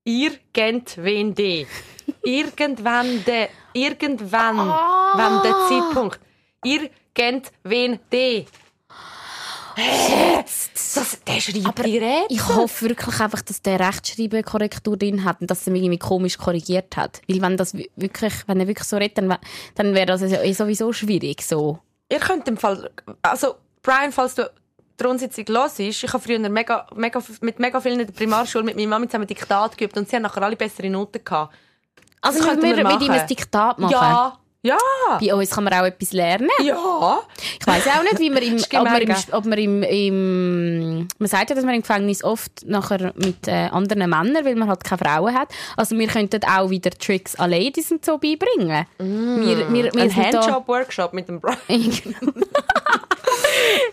[0.04, 1.66] Ihr Gent, Wen, D.
[2.22, 6.20] Irgendwann de, irgendwann, wann der Zeitpunkt.
[6.64, 7.52] Ihr Gent,
[9.76, 12.30] Das, der schreibt direkt.
[12.30, 16.38] Ich hoffe wirklich einfach, dass der Rechtschreibekorrektur drin hat und dass er mich irgendwie komisch
[16.38, 17.20] korrigiert hat.
[17.28, 19.36] Weil wenn das wi- wirklich, wenn er wirklich so redet, dann,
[19.74, 20.20] dann wäre das
[20.56, 21.78] sowieso schwierig, so.
[22.10, 22.90] Ihr könnt im Fall,
[23.22, 24.50] also Brian, falls du
[24.98, 28.64] die Rundsitzung los ist, ich habe früher mega, mega, mit mega vielen in der Primarschule
[28.64, 31.54] mit meiner Mama zusammen Diktat geübt und sie haben nachher alle bessere Noten gehabt.
[32.22, 33.92] Also wir, könnten wir wir mit ihm ein Diktat machen.
[33.92, 34.78] Ja, ja,
[35.20, 36.48] Bei uns kann man auch etwas lernen.
[36.62, 37.20] ja.
[37.60, 41.28] Ich weiß auch nicht, wie man im, ob man im, ob man im, im, man
[41.28, 44.84] sagt ja, dass man im Gefängnis oft nachher mit äh, anderen Männern, weil man halt
[44.84, 45.48] keine Frauen hat.
[45.76, 48.86] Also wir könnten auch wieder Tricks an Ladies und so beibringen.
[48.98, 51.56] Wir, wir, wir Ein da- Handjob-Workshop mit dem Brian.
[52.02, 52.32] Genau.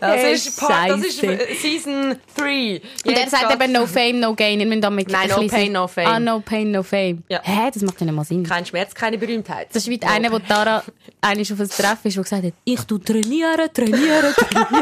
[0.00, 1.20] Das ist, Part, das ist
[1.60, 2.80] Season 3.
[3.06, 4.58] Und er sagt eben no fame, no gain.
[4.58, 6.06] Wir müssen damit Nein, ein no pain, no fame.
[6.06, 7.22] Ah, no pain, no fame.
[7.28, 7.40] Ja.
[7.42, 8.44] Hä, das macht ja nicht mal Sinn.
[8.44, 9.68] Kein Schmerz, keine Berühmtheit.
[9.72, 10.82] Das ist wie einer, wo Tara
[11.20, 14.74] einmal auf ein Treffen ist, der gesagt hat, ich tu trainieren, trainieren, trainieren.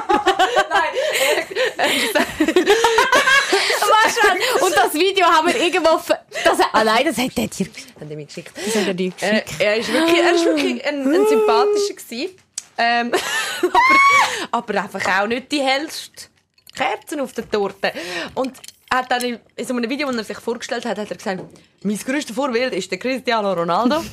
[4.59, 6.01] Du, und das Video haben wir irgendwo...
[6.45, 7.66] Das, ah nein, das hat er dir
[8.01, 8.53] Haben die mir geschickt.
[8.55, 9.61] das hat er dir Äh, geschickt.
[9.61, 12.31] er ist wirklich, er ist wirklich ein, ein sympathischer gewesen.
[12.79, 13.12] Ähm,
[14.53, 16.27] aber, aber einfach auch nicht die hellste
[16.75, 17.92] Kerzen auf der Torte.
[18.35, 18.53] Und
[18.90, 21.16] er hat dann in, in so einem Video, wo er sich vorgestellt hat, hat er
[21.16, 21.42] gesagt,
[21.83, 24.03] mein grösster Vorbild ist der Cristiano Ronaldo.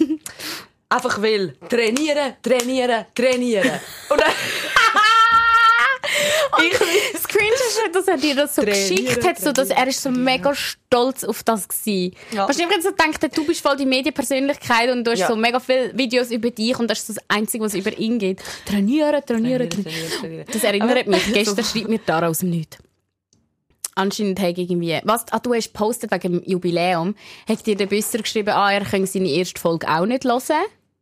[0.89, 3.80] einfach will trainieren, trainieren, trainieren.
[4.10, 4.32] Und dann,
[6.63, 6.78] ich,
[7.13, 10.02] Das Cringe ist, dass er dir das so Trainieren, geschickt hat, so, dass er ist
[10.02, 11.93] so mega stolz auf das war.
[11.93, 12.47] Ja.
[12.47, 15.28] Wahrscheinlich hat er so gedacht, du bist voll die Medienpersönlichkeit und du hast Ja.
[15.28, 18.41] so mega viele Videos über dich und das ist das Einzige, was über ihn geht.
[18.65, 19.71] Trainieren, trainieren, trainieren.
[19.84, 20.45] trainieren, trainieren.
[20.52, 21.25] Das erinnert Aber- mich.
[21.34, 22.78] Gestern schreibt mir Dara aus dem Nichts.
[23.95, 27.15] Anscheinend hat irgendwie, was, ah, du hast gepostet wegen dem Jubiläum,
[27.47, 30.39] hat dir der Büsser geschrieben, ah, er könne seine erste Folge auch nicht hören.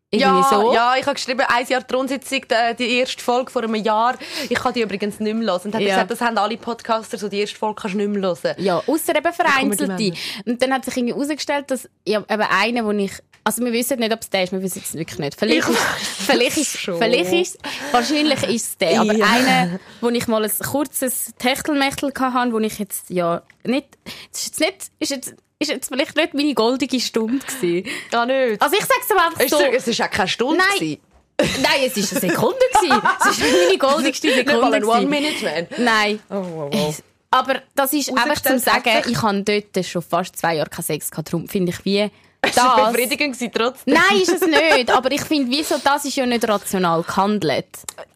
[0.10, 0.74] Irgendwie Ja, so.
[0.74, 4.16] ja, ich habe geschrieben, ein Jahr Thronsitzung, die, die erste Folge vor einem Jahr.
[4.50, 5.62] Ich kann die übrigens nicht mehr hören.
[5.66, 5.90] Und hat Ja.
[5.90, 8.56] gesagt, das haben alle Podcaster, so die erste Folge kannst du nicht mehr hören.
[8.58, 10.14] Ja, außer eben vereinzelte.
[10.46, 13.12] Und dann hat sich irgendwie herausgestellt, dass ja, eben einer, wo ich,
[13.44, 15.38] also wir wissen nicht, ob es der ist, wir wissen es wirklich nicht.
[15.38, 15.82] Vielleicht, Ich ist,
[16.26, 17.58] vielleicht ist, vielleicht ist,
[17.92, 19.02] wahrscheinlich ist es der.
[19.02, 19.26] Aber Ja.
[19.26, 23.88] einer, wo ich mal ein kurzes Techtelmechtel hatte, wo ich jetzt, ja, nicht,
[24.34, 27.90] ist jetzt nicht, ist jetzt, ist jetzt vielleicht nicht meine goldige Stunde gewesen.
[28.12, 28.62] Ja, nicht.
[28.62, 29.60] Also ich sag's aber einfach so.
[29.60, 30.58] es, ist auch keine Stunde.
[30.58, 30.80] Nein.
[30.80, 31.02] gewesen.
[31.62, 33.02] Nein, es ist eine Sekunde gewesen.
[33.20, 34.98] Es ist nicht meine goldigste Nicht mal Sekunde ein gewesen.
[34.98, 35.68] One-Minute-Man.
[35.78, 36.20] Nein.
[36.30, 37.04] Oh, wow, wow.
[37.30, 41.12] Aber das ist einfach zum Sagen, ich habe dort schon fast zwei Jahre keinen Sex
[41.12, 41.28] gehabt.
[41.28, 42.10] Darum finde ich wie,
[42.50, 42.66] Es das...
[42.66, 43.94] war befriedigend trotzdem.
[43.94, 44.42] Nein, ist es
[44.76, 44.92] nicht.
[44.92, 47.68] Aber ich finde, wieso, das ist ja nicht rational gehandelt.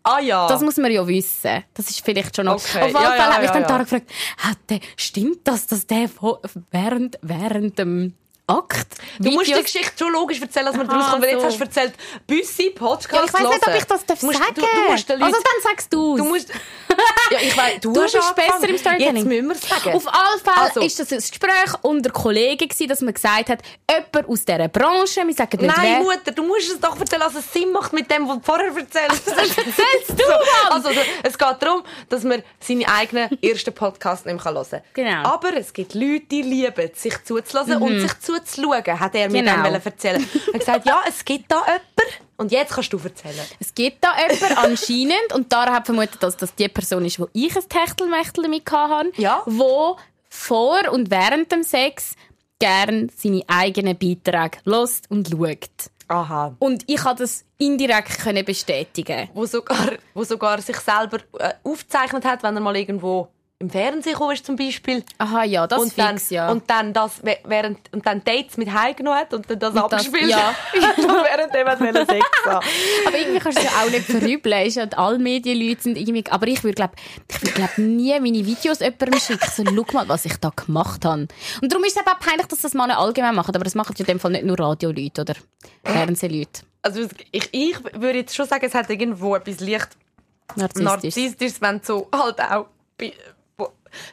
[0.04, 0.48] Ah ja.
[0.48, 1.64] Das muss man ja wissen.
[1.74, 2.56] Das ist vielleicht schon noch...
[2.56, 2.80] Okay.
[2.80, 3.78] Auf jeden Ja, Fall ja, habe ich ja, dann ja.
[3.78, 6.10] Gefragt, hat stimmt das, dass der
[6.72, 8.14] während, während dem
[8.48, 11.22] Akt Du musst die Videos- Geschichte schon logisch erzählen, dass man Aha, rauskommt.
[11.24, 11.48] Weil jetzt so.
[11.48, 11.94] hast du erzählt,
[12.28, 15.10] Büssi, Podcast Ja, ich weiß nicht, ob ich das darf musst, sagen Du, du musst
[15.10, 15.34] den Leuten...
[15.34, 16.52] Also dann sagst du du musst...
[17.32, 19.16] Ja, ich weiss, du, Du bist besser im Storytelling.
[19.16, 19.96] Jetzt müssen wir sagen.
[19.96, 20.82] Auf alle Fälle Also.
[20.82, 25.26] ist das ein Gespräch unter Kollegen gewesen, dass man gesagt hat, jemand aus dieser Branche,
[25.26, 26.00] wir sagen nicht Nein, wer.
[26.00, 28.68] Mutter, du musst es doch erzählen, dass es Sinn macht mit dem, was du vorher
[28.68, 29.28] erzählst.
[29.28, 30.72] Was erzählst du, Mann?
[30.84, 30.90] Also,
[31.24, 34.82] es geht darum, dass man seine eigenen ersten Podcast nicht mehr hören kann.
[34.94, 35.24] Genau.
[35.30, 39.54] Aber es gibt Leute, die lieben sich zuzulassen und sich zuzuschauen, hat er mir Genau.
[39.54, 40.30] dann wollen erzählen.
[40.48, 43.46] Er hat gesagt, ja, es gibt da jemanden und jetzt kannst du erzählen.
[43.60, 47.28] Es gibt da jemanden anscheinend, und Tara hat vermutet, dass das die Person ist, wo
[47.34, 49.44] ich ein Techtelmechtel damit hatte, Ja.
[49.46, 49.98] wo
[50.30, 52.16] vor und während dem Sex
[52.60, 55.70] gern seine eigenen Beiträge lost und schaut.
[56.08, 56.54] Aha.
[56.60, 59.30] Und ich konnte das indirekt können bestätigen.
[59.34, 63.30] Wo sogar, wo sogar sich selber äh, aufgezeichnet hat, wenn er mal irgendwo
[63.62, 65.04] im Fernsehen gekommen ist zum Beispiel.
[65.18, 66.52] Aha, ja, das und fix, dann, ja.
[66.52, 69.84] Und dann das wä- während und dann Dates mit heimgenommen hat und dann das das-
[69.84, 70.54] abgespielt ja.
[70.74, 72.66] und während dem hat er Sex haben.
[73.08, 74.66] Aber irgendwie kannst du es ja auch nicht verübeln.
[74.66, 76.92] Ist ja, alle Medienleute sind irgendwie, aber ich würde glaub,
[77.30, 79.50] ich würde glaub nie meine Videos jemandem schicken.
[79.56, 81.28] So, schau mal, was ich da gemacht habe.
[81.62, 83.56] Und darum ist es eben auch peinlich, dass das Männer allgemein machen.
[83.56, 85.36] Aber das machen ja in dem Fall nicht nur Radioleute oder
[85.84, 86.62] Fernsehleute.
[86.82, 89.90] Also ich, ich würde jetzt schon sagen, es hat irgendwo etwas leicht
[90.56, 90.84] Narzisstisch.
[90.84, 92.66] Narzisstisches, wenn du so halt auch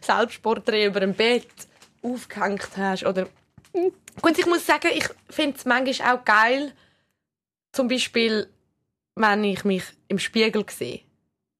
[0.01, 1.49] Selbstporträt über dem Bett
[2.03, 3.05] aufgehängt hast.
[3.05, 3.26] Oder
[4.22, 6.72] Gut, ich muss sagen, ich finde es manchmal auch geil,
[7.72, 8.49] zum Beispiel,
[9.14, 11.01] wenn ich mich im Spiegel sehe.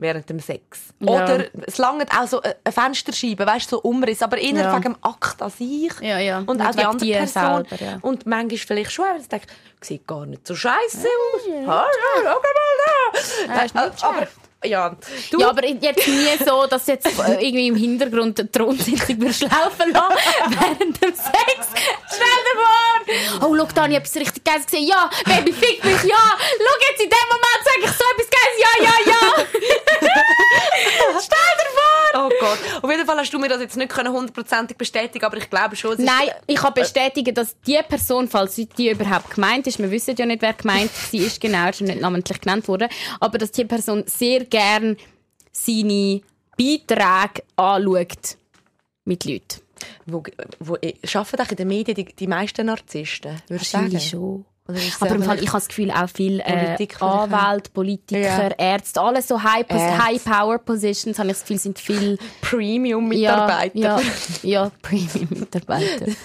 [0.01, 0.95] Während dem Sex.
[1.01, 1.11] Ja.
[1.25, 4.73] Oder es langt auch so eine Fensterscheibe, weißt du, so Umriss, aber eher Ja.
[4.73, 5.91] wegen dem Akt an sich.
[6.01, 6.39] Ja, ja.
[6.47, 7.65] Und Nicht auch die andere Person.
[7.69, 7.99] selber, ja.
[8.03, 9.49] Und manchmal vielleicht schon, weil ich denke,
[9.81, 11.41] sieht gar nicht so scheiße aus.
[11.67, 12.43] Ah, ja, schau mal
[12.87, 13.55] da.
[13.55, 14.29] Ja, Äh, aber,
[14.65, 14.97] ja.
[15.31, 19.43] Du, Ja, aber jetzt nie so, dass jetzt äh, irgendwie im Hintergrund die Thronsitzung würdest
[19.43, 20.17] laufen lassen
[20.61, 21.69] während dem Sex.
[22.09, 22.57] Stell dir
[23.41, 23.49] vor!
[23.49, 24.87] Oh, schau, da habe ich etwas richtig Geiles gesehen.
[24.87, 26.17] Ja, Baby, fick mich, ja!
[26.39, 28.59] Schau jetzt, in dem Moment sage ich so etwas Geiles.
[28.59, 29.21] Ja, ja, ja!
[31.21, 31.71] Stell dir
[32.41, 32.59] Gott.
[32.83, 35.93] Auf jeden Fall hast du mir das jetzt nicht hundertprozentig bestätigen, aber ich glaube schon,
[35.93, 39.91] es Nein, ist, ich kann bestätigen, dass die Person, falls die überhaupt gemeint ist, wir
[39.91, 42.89] wissen ja nicht, wer gemeint sie ist, genau, ist nicht namentlich genannt worden,
[43.21, 44.97] aber dass die Person sehr gern
[45.53, 46.21] seine
[46.57, 48.37] Beiträge anschaut
[49.05, 49.61] mit Leuten.
[50.07, 50.23] wo,
[50.61, 53.85] wo äh, arbeiten in den Medien die, die meisten Narzissten, würde ich sagen.
[53.85, 54.45] Wahrscheinlich schon.
[55.01, 56.77] Aber im Fall, ich habe das Gefühl, auch viele äh.
[57.01, 58.49] Anwälte, Politiker, Ja.
[58.59, 59.43] Ärzte, alles so.
[59.43, 63.79] High-Power-Positions, habe ich das Gefühl, sind viel Premium-Mitarbeiter.
[63.79, 66.07] Ja, ja, ja Premium-Mitarbeiter.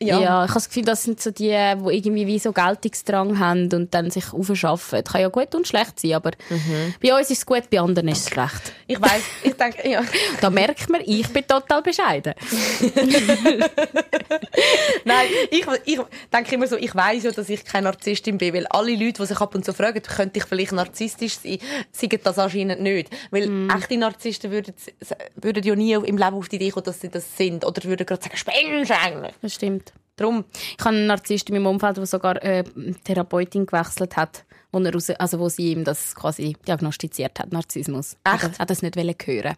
[0.00, 0.18] Ja.
[0.20, 0.44] Ja.
[0.44, 3.94] ich habe das Gefühl, das sind so die, die irgendwie wie so Geltungsdrang haben und
[3.94, 5.02] dann sich aufschaffen.
[5.02, 6.94] Kann ja gut und schlecht sein, aber Mhm.
[7.02, 8.72] bei uns ist es gut, bei anderen ist es schlecht.
[8.86, 10.02] Ich weiß, ich denke, ja.
[10.42, 12.34] Da merkt man, ich bin total bescheiden.
[15.04, 16.00] Nein, ich, ich
[16.32, 19.26] denke immer so, ich weiß ja, dass ich keine Narzisstin bin, weil alle Leute, die
[19.26, 21.58] sich ab und zu fragen, könnte ich vielleicht narzisstisch sein,
[21.92, 23.10] sagen das anscheinend nicht.
[23.30, 23.70] Weil Mhm.
[23.70, 24.74] echte Narzissten würden,
[25.36, 27.64] würden ja nie im Leben auf die Idee kommen, dass sie das sind.
[27.64, 29.34] Oder würden gerade sagen, spinnst eigentlich?
[29.42, 29.92] Das stimmt.
[30.16, 30.44] Drum,
[30.78, 32.62] Ich habe einen Narzisst in meinem Umfeld, der sogar äh,
[33.02, 38.16] Therapeutin gewechselt hat, wo, er raus, also wo sie ihm das quasi diagnostiziert hat, Narzissmus.
[38.24, 38.58] Hat er, Echt?
[38.60, 39.54] hat es nicht wollen hören.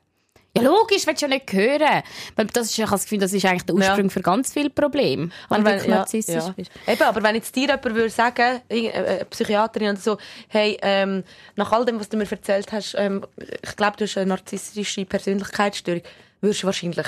[0.56, 2.02] Ja, logisch, willst du ja nicht hören.
[2.36, 4.70] Weil das ist, ich habe das Gefühl, das ist eigentlich der Ursprung für ganz viele
[4.70, 5.30] Probleme.
[5.48, 6.54] Wenn du wirklich narzisstisch ja.
[6.56, 6.70] bist.
[6.86, 10.76] Eben, aber wenn jetzt dir jemand würde sagen, irgend- äh, eine Psychiaterin oder so, hey,
[10.82, 11.24] ähm,
[11.56, 13.24] nach all dem, was du mir erzählt hast, ähm,
[13.62, 16.02] ich glaube, du hast eine narzisstische Persönlichkeitsstörung,
[16.40, 17.06] würdest du wahrscheinlich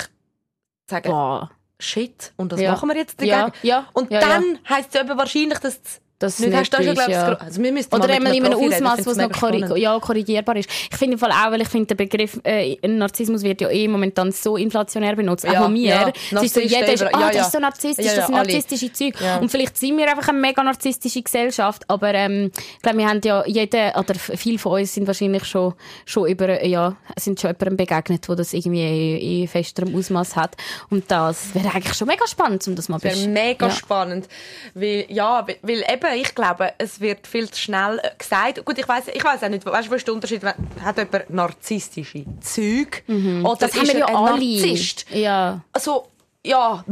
[0.89, 1.51] sagen, Boah.
[1.79, 2.71] shit, und was Ja.
[2.71, 3.35] machen wir jetzt dagegen?
[3.37, 5.89] Ja, ja, Und ja, dann heisst es eben wahrscheinlich, dass du
[6.19, 6.69] Das nicht hast.
[6.73, 9.11] Das ist ja, glaub das also wir Oder mal eben mit in einem Ausmaß, wo
[9.11, 10.69] es noch korrig ja, korrigierbar ist.
[10.91, 14.31] Ich finde Fall auch, weil ich finde, der Begriff äh, Narzissmus wird ja eh momentan
[14.33, 15.89] so inflationär benutzt, auch Ja, von mir.
[15.89, 16.11] ja.
[16.37, 19.15] Es ist so, jeder ist, ah, das ist so narzisstisch, das sind narzisstische Zeug.
[19.39, 23.21] Und vielleicht sind wir einfach eine mega narzisstische Gesellschaft, aber ähm, ich glaube, wir haben
[23.23, 25.73] ja jeder, oder viele von uns sind wahrscheinlich schon,
[26.05, 30.57] schon über, ja, sind schon jemandem begegnet, wo das irgendwie in, in festerem Ausmaß hat.
[30.89, 34.27] Und das wäre eigentlich schon mega spannend, um das mal Das besch- wäre mega spannend.
[34.73, 38.63] Weil, ja, weil- weil eben, ich glaube, es wird viel zu schnell äh, gesagt.
[38.65, 40.43] Gut, ich weiß ich auch nicht, weißt du, was ist der Unterschied?
[40.43, 43.01] Hat jemand narzisstische Züge?
[43.07, 43.43] Oder Mhm.
[43.59, 44.39] Das haben ist wir ja er ein alle.
[44.39, 45.05] Narzisst?
[45.11, 45.61] Ja.
[45.73, 46.07] Also,
[46.45, 46.83] ja,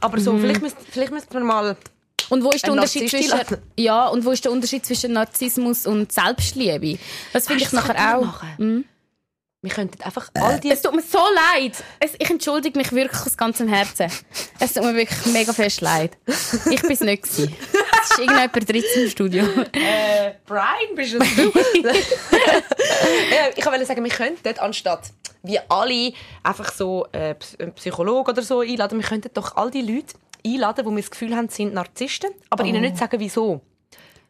[0.00, 0.40] aber so, Mhm.
[0.40, 1.76] vielleicht müsste vielleicht müsste man mal...
[2.30, 3.38] Und wo ist der Unterschied zwischen
[3.78, 6.98] ja und wo ist der Unterschied zwischen Narzissmus und Selbstliebe?
[7.32, 8.24] Das finde ich das nachher auch.
[8.26, 8.48] machen.
[8.58, 8.84] Mhm.
[9.60, 10.70] Wir könnten einfach all die...
[10.70, 11.72] Es tut mir so leid.
[11.98, 14.06] Es, ich entschuldige mich wirklich aus ganzem Herzen.
[14.60, 16.16] Es tut mir wirklich mega fest leid.
[16.70, 17.24] Ich bin es nicht.
[17.24, 17.56] Gewesen.
[18.02, 19.44] Es ist irgendjemand drittes im Studio.
[19.72, 21.18] Äh, Brian, bist du?
[21.18, 21.32] ja,
[23.56, 25.10] ich wollte sagen, wir könnten, anstatt
[25.42, 26.12] wie alle
[26.44, 30.14] einfach so äh, einen Psychologen oder so einladen, wir könnten doch all die Leute
[30.46, 33.60] einladen, die wir das Gefühl haben, sind Narzissten, aber ihnen nicht sagen, wieso.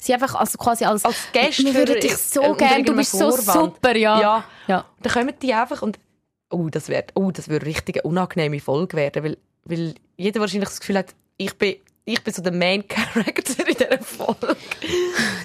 [0.00, 3.30] Sie einfach also quasi als, Als Gäste Wir würden dich so gerne, du bist so
[3.32, 3.74] Vorwand.
[3.74, 4.20] super, ja.
[4.20, 4.44] Ja.
[4.68, 4.84] ja.
[5.02, 5.98] Dann kommen die einfach und
[6.50, 10.68] oh, das wird, oh, das würde richtig eine unangenehme Folge werden, weil, weil jeder wahrscheinlich
[10.68, 11.76] das Gefühl hat, ich bin,
[12.12, 14.56] ich bin so der Main Character in dieser Folge.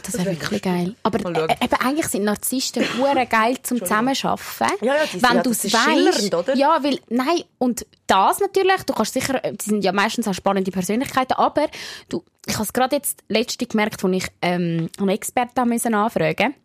[0.04, 0.96] Das wäre wirklich geil.
[1.04, 4.78] Aber äh, eben, eigentlich sind Narzissten hure geil zum Zusammenarbeiten.
[4.82, 6.34] Ja, ja, die wenn ja, du das es weißt.
[6.34, 6.56] oder?
[6.56, 10.72] Ja, weil, nein, und das natürlich, du kannst sicher, die sind ja meistens auch spannende
[10.72, 11.68] Persönlichkeiten, aber
[12.10, 16.56] du, ich habe es gerade jetzt letzte gemerkt, als ich ähm, einen Experten anfragen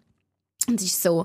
[0.69, 1.25] und es ist so,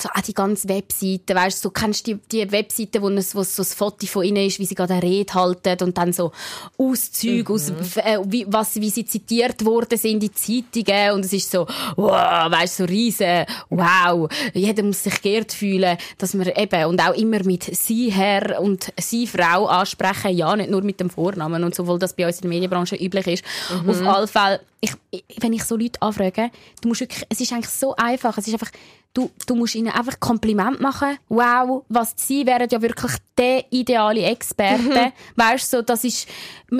[0.00, 3.34] so auch die ganze Webseite, weißt du, so, kennst du die, die Webseite, wo, es,
[3.34, 6.12] wo so ein Foto von ihnen ist, wie sie gerade eine Rede halten und dann
[6.12, 6.32] so
[6.76, 11.50] Auszüge aus, äh, wie, was, wie sie zitiert worden sind in Zeitungen und es ist
[11.50, 11.66] so,
[11.96, 17.00] wow, weißt du, so riesen, wow, jeder muss sich geehrt fühlen, dass wir eben, und
[17.00, 21.64] auch immer mit sie Herr und sie Frau ansprechen, ja, nicht nur mit dem Vornamen
[21.64, 23.44] und so, weil das bei uns in der Medienbranche üblich ist.
[23.86, 24.92] Auf alle Fälle, ich,
[25.40, 28.52] wenn ich so Leute anfrage, du musst wirklich, es ist eigentlich so einfach, es ist
[28.52, 28.70] einfach,
[29.16, 31.18] du, du musst ihnen einfach Kompliment machen.
[31.28, 35.12] Wow, was sie wären ja wirklich der ideale Experte.
[35.36, 36.26] Weißt du, so, das ist,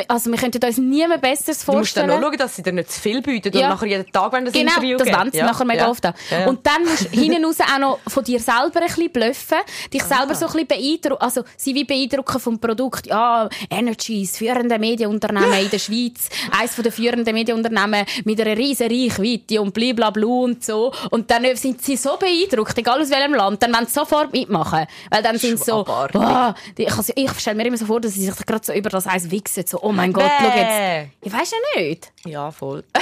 [0.09, 2.09] also wir könnten uns niemand Besseres Du musst dann vorstellen.
[2.09, 3.65] noch schauen, dass sie dir nicht zu viel bieten Ja.
[3.69, 6.15] und nachher jeden Tag, wenn das Genau, Interview das wollen sie nachher mega oft auch.
[6.31, 6.49] Ja, ja.
[6.49, 9.59] Und dann musst du hinten raus auch noch von dir selber ein bisschen bluffen,
[9.93, 10.19] dich Ah.
[10.19, 13.07] selber so ein bisschen beeindrucken, also sie wie beeindrucken vom Produkt.
[13.07, 16.29] Ja, Energy, das führende Medienunternehmen in der Schweiz,
[16.59, 20.93] eines der führenden Medienunternehmen mit einer riesen Reichweite und blablabla und so.
[21.11, 24.87] Und dann sind sie so beeindruckt, egal aus welchem Land, dann wollen sie sofort mitmachen.
[25.11, 28.15] Weil dann sind sie so, boah, ich, also ich stelle mir immer so vor, dass
[28.15, 30.57] sie sich gerade so über das Eis wichsen, so, oh mein Gott, schau jetzt.
[30.69, 31.07] Bäh.
[31.23, 32.13] Ich weiß ja nicht.
[32.27, 32.85] Ja, voll.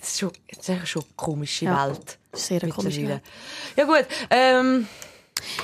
[0.00, 2.18] das ist schon, das ist schon eine komische Ja, Welt.
[2.32, 3.20] sehr Mittlerweile.
[3.76, 4.88] Ja gut, ähm,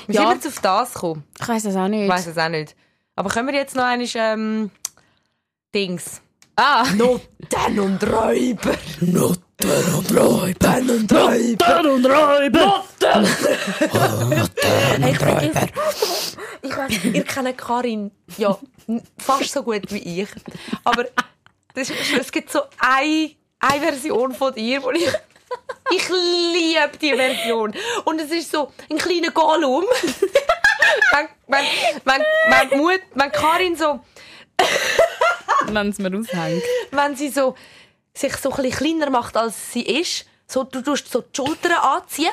[0.06, 0.20] wie Ja.
[0.22, 1.24] sind wir jetzt auf das gekommen?
[1.40, 2.04] Ich weiß es auch nicht.
[2.04, 2.74] Ich weiss es auch nicht.
[3.14, 4.70] Aber können wir jetzt noch einmal, ähm,
[5.74, 6.20] Dings.
[6.58, 8.76] Ah, Noten und Räuber.
[9.00, 10.80] Noten und Räuber.
[10.80, 11.84] Noten und Räuber.
[11.84, 12.84] und Räuber.
[14.98, 15.68] Hey, ich vergesse.
[16.62, 18.58] Ich weiss, ihr kennt Karin ja
[19.18, 20.28] fast so gut wie ich.
[20.82, 21.04] Aber
[21.74, 25.06] das es gibt so eine, eine Version von dir, wo ich.
[25.90, 27.74] Ich liebe die Version.
[28.06, 29.84] Und es ist so ein kleiner Gollum.
[31.12, 31.64] wenn, wenn,
[32.04, 34.00] wenn, wenn, Mut, wenn Karin so,
[35.66, 36.62] Wenn es mir aushängt.
[36.90, 37.54] wenn sie so,
[38.14, 42.32] sich so ein kleiner macht, als sie ist, so, du tust so die Schultern anziehen,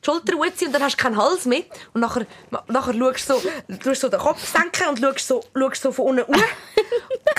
[0.00, 1.62] die Schultern hochziehen und dann hast du keinen Hals mehr.
[1.92, 2.26] Und nachher,
[2.68, 3.42] nachher schaust du so,
[3.82, 6.42] tust so den Kopf senken und schaust so, schaust so von unten hoch.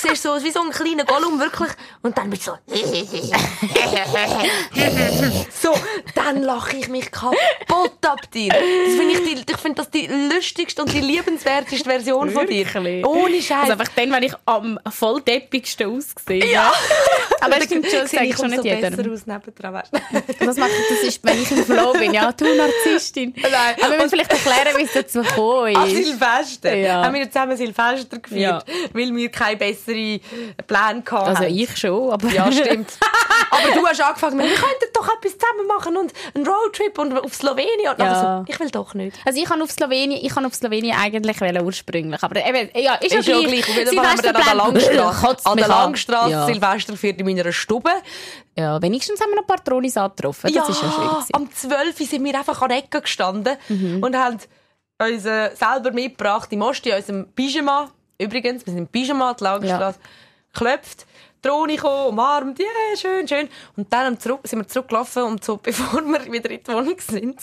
[0.02, 1.72] Du siehst so wie so ein kleiner Gollum, wirklich.
[2.02, 2.58] Und dann bist du so...
[5.62, 5.74] so,
[6.16, 8.48] dann lache ich mich kaputt ab dir.
[8.50, 12.66] Das finde ich, die, ich finde das die lustigste und die liebenswerteste Version von dir.
[12.66, 13.06] Wirklich?
[13.06, 13.62] Ohne Scheiß.
[13.62, 16.46] Also einfach dann, wenn ich am voll deppigsten aussehe.
[16.46, 16.72] Ja.
[17.42, 19.14] Aber es stimmt schon, Sehe ich schon so nicht besser jedem.
[19.14, 19.84] aus nebendran.
[20.40, 22.14] Das mache ich, das ist, wenn ich im Flow bin.
[22.14, 23.34] Ja, du Narzisstin.
[23.38, 23.52] Nein.
[23.82, 26.06] Aber wir müssen vielleicht erklären, wie es dazu gekommen An ist.
[26.08, 27.04] Silvester Ja.
[27.06, 28.64] haben wir zusammen Silvester geführt, Ja.
[28.94, 30.20] weil wir keine besseren
[30.68, 31.16] Pläne hatten.
[31.16, 32.28] Also ich schon, aber...
[32.30, 32.92] Ja, stimmt.
[33.52, 37.34] Aber du hast angefangen, wir könnten doch etwas zusammen machen und einen Roadtrip und auf
[37.34, 37.90] Slowenien.
[37.90, 38.44] Und Ja.
[38.46, 39.18] so, ich will doch nicht.
[39.26, 42.94] Also ich kann auf Slowenien, ich kann auf Slowenien eigentlich wollen, ursprünglich, aber eben, ja,
[42.96, 43.68] ist, Ist ja gleich.
[43.68, 45.72] Auf jeden Fall haben wir dann an der Langstrasse, an der an.
[45.72, 46.46] Langstrasse Ja.
[46.46, 47.92] Silvester gefeiert in meiner Stube.
[48.58, 50.54] Ja, wenigstens haben wir ein paar Tronis angetroffen.
[50.54, 51.08] Das ist ja schön.
[51.10, 51.30] gewesen.
[51.34, 52.00] am 12.
[52.00, 54.04] Uhr sind wir einfach an der Ecke gestanden Mhm.
[54.04, 54.38] und haben
[55.02, 57.90] uns äh, selber mitgebracht, im Osten in unserem Pyjama.
[58.20, 60.00] Übrigens, wir sind im Pyjama, die Langstrasse,
[60.54, 61.06] geklopft.
[61.42, 62.68] Drohne gekommen, umarmt, yeah,
[62.98, 63.48] schön, schön.
[63.78, 67.40] Und dann zurück, sind wir zurückgelaufen und so, bevor wir wieder in die Wohnung sind.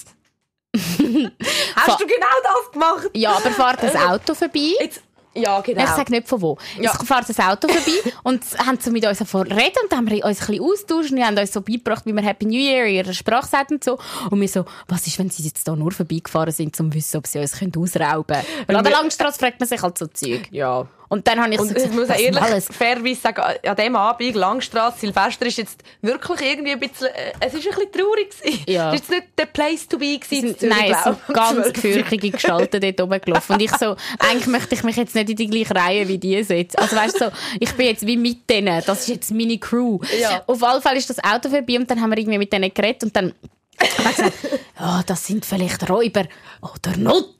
[0.76, 3.10] Hast du genau das gemacht?
[3.14, 4.72] Ja, aber fährt das Auto vorbei?
[4.80, 5.02] Jetzt,
[5.36, 5.82] ja, genau.
[5.82, 6.58] Ich sage nicht von wo.
[6.80, 6.92] Ja.
[6.92, 10.10] Es fährt das Auto vorbei und haben so mit uns davon reden und dann haben
[10.10, 12.86] wir uns ein bisschen austauscht und haben uns so beigebracht, wie wir Happy New Year
[12.86, 13.98] in ihrer Sprache sagen und so.
[14.30, 17.16] Und wir so, was ist, wenn sie jetzt da nur vorbeigefahren sind, um zu wissen,
[17.18, 18.46] ob sie uns können ausrauben können?
[18.66, 20.48] Weil an der Langstrasse fragt man sich halt so Zeug.
[20.50, 20.86] ja.
[21.08, 22.68] Und dann habe ich so Und ich muss auch ehrlich alles.
[22.70, 27.54] fairerweise sagen, an diesem Abend, Langstrasse, Silvester, ist jetzt wirklich irgendwie ein bisschen, äh, es
[27.54, 28.64] ist ein bisschen traurig gewesen.
[28.66, 28.88] Ja.
[28.92, 30.56] Es ist jetzt nicht der Place to be gewesen.
[30.58, 33.52] Zürich, nein, es sind ganz gefürchtige Gestalten dort oben gelaufen.
[33.52, 36.42] Und ich so, eigentlich möchte ich mich jetzt nicht in die gleiche Reihe wie die
[36.42, 36.78] setzen.
[36.78, 37.30] Also weißt du, so,
[37.60, 38.82] ich bin jetzt wie mit denen.
[38.86, 39.98] Das ist jetzt meine Crew.
[40.20, 40.42] Ja.
[40.46, 43.04] Auf alle Fall ist das Auto vorbei und dann haben wir irgendwie mit denen geredet
[43.04, 43.32] und dann
[43.76, 44.32] gesagt,
[44.78, 46.24] ja, das sind vielleicht Räuber
[46.62, 47.34] oder Nutten.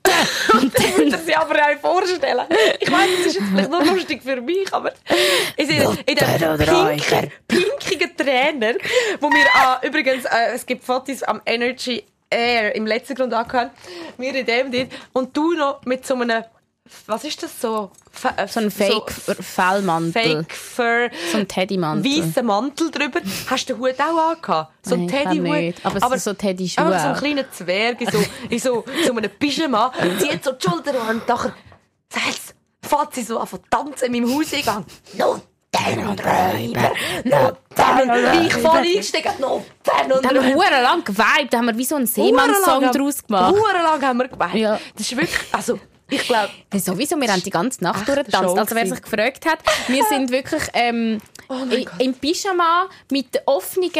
[0.53, 2.45] Und Ich würde sich aber auch vorstellen.
[2.79, 4.91] Ich meine, das ist jetzt vielleicht nur lustig für mich, aber
[5.55, 8.73] in, in den pinken, pinkigen Trainer,
[9.19, 13.71] wo wir ah, übrigens, äh, es gibt Fotos am Energy Air im letzten Grund angehört,
[14.17, 16.43] wir in dem dort, und du noch mit so einem,
[17.05, 17.91] was ist das so?
[18.13, 20.11] F äh, so ein Fake-Fellmantel.
[20.11, 21.09] Fake Fur.
[21.31, 22.11] So ein Teddymantel.
[22.11, 23.19] Weißen Mantel drüber.
[23.49, 24.71] Hast du den Hut auch angehabt?
[24.83, 25.75] So ein Teddyhut.
[25.83, 29.31] Aber sind so Teddyschuhe Einfach so ein kleiner Zwerg in so, in so, so einem
[29.31, 29.91] Pyjama.
[30.19, 31.53] Zieht so die Schulter und nachher
[32.09, 34.85] sagt fährt sie so an von tanzen in meinem Hauseingang.
[35.13, 36.91] Nutten und Räuber.
[37.23, 39.31] Nutten und ich voll eingestiegen.
[39.39, 40.55] Nutten und Da haben wir Räuber.
[40.55, 43.53] hure lang geweibt, da haben wir wie so einen Seemann-Song Hurenlang daraus gemacht.
[43.55, 44.55] Hurenlang haben wir geweint.
[44.55, 44.79] Ja.
[44.95, 45.79] Das ist wirklich, also,
[46.09, 48.57] ich glaube, Sowieso, wir haben die ganze Nacht durchgetanzt.
[48.57, 51.67] Also wer sich gefragt hat, wir sind wirklich ähm, Gott.
[51.99, 53.91] im Pyjama mit offenen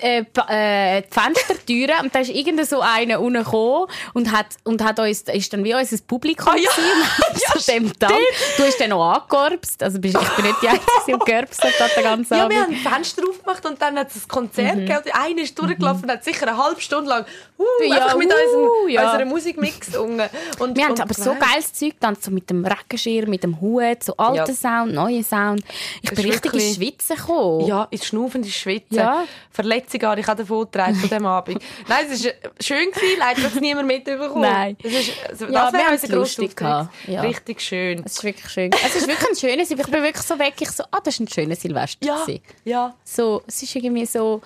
[0.00, 4.98] äh, äh, Fenstertüren und da ist irgend so einer unten gekommen und hat, und hat
[4.98, 6.70] uns, ist dann wie unser Publikum Ah, ja.
[6.70, 8.12] ja, dem Tag.
[8.56, 11.96] Du hast dann noch angegorbst, also bist, ich bin nicht die Einzige, die gegorbst hat
[11.96, 12.54] den ganzen Ja, Abend.
[12.56, 14.86] wir haben ein Fenster aufgemacht und dann hat es ein Konzert Mhm.
[14.86, 15.10] gegeben.
[15.12, 17.24] Einer ist durchgelaufen und hat sicher eine halbe Stunde lang
[17.58, 19.04] uh, Ja, einfach mit uh, unserem, ja.
[19.10, 20.28] unserer Musik mitgesungen.
[20.58, 23.60] Und, Wir haben und aber so geiles Zeug dann so mit dem Regenschirm, mit dem
[23.60, 24.54] Hut, so alten Ja.
[24.54, 25.62] Sound, neuen Sound.
[26.02, 27.66] Ich Das bin richtig wirklich- ins Schwitzen gekommen.
[27.66, 28.96] Ja, ins Schnaufen, ins Schwitzen.
[28.96, 29.24] Ja.
[29.50, 31.62] Verletzungen habe ich auch davon getragen von diesem Abend.
[31.88, 34.40] Nein, es war schön, gewesen, leider hat es niemand mitbekommen.
[34.42, 34.76] Nein.
[34.82, 36.60] Das, ist, also, Ja, das wir wäre unser es lustig.
[36.60, 37.20] Ja.
[37.22, 38.02] Richtig schön.
[38.04, 38.70] Es ist wirklich schön.
[38.72, 41.20] Es ist wirklich ein schönes, ich bin wirklich so weg, ich so, ah, das ist
[41.20, 42.06] ein schöner Silvester.
[42.06, 42.42] Ja, gewesen.
[42.64, 42.94] ja.
[43.04, 44.40] So, es ist irgendwie so,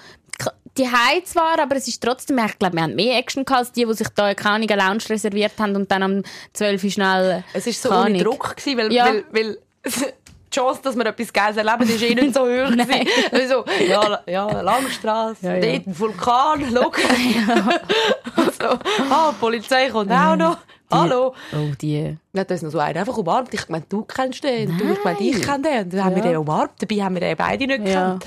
[0.77, 3.73] die Hause zwar, aber es ist trotzdem, ich glaube, wir haben mehr Action gehabt als
[3.73, 6.23] die, die sich da keine Lounge reserviert haben und dann am
[6.53, 8.23] 12 Uhr schnell, Es war so ohne.
[8.23, 9.07] Druck, gewesen, weil, Ja.
[9.07, 9.59] weil, weil
[10.61, 12.71] Chance, dass wir etwas Geiles erleben, ist eh nicht so hoch.
[12.75, 13.07] Nein.
[13.33, 15.61] Also, ja, ja, Langstrasse, Ja, ja.
[15.73, 16.93] dort ein Vulkan, schau.
[18.61, 18.79] so,
[19.11, 20.59] ah, die Polizei kommt auch noch.
[20.91, 21.35] Hallo.
[21.53, 22.17] Oh, die.
[22.33, 23.53] Dann hat uns noch so einen einfach umarmt.
[23.53, 24.71] Ich meine, du kennst den.
[24.71, 25.43] Und Du, ich meine, ich Nein.
[25.43, 25.83] kenne den.
[25.85, 26.29] Und dann haben wir Ja.
[26.31, 26.71] den umarmt.
[26.79, 28.15] Dabei haben wir den beide nicht Ja.
[28.15, 28.27] gekannt.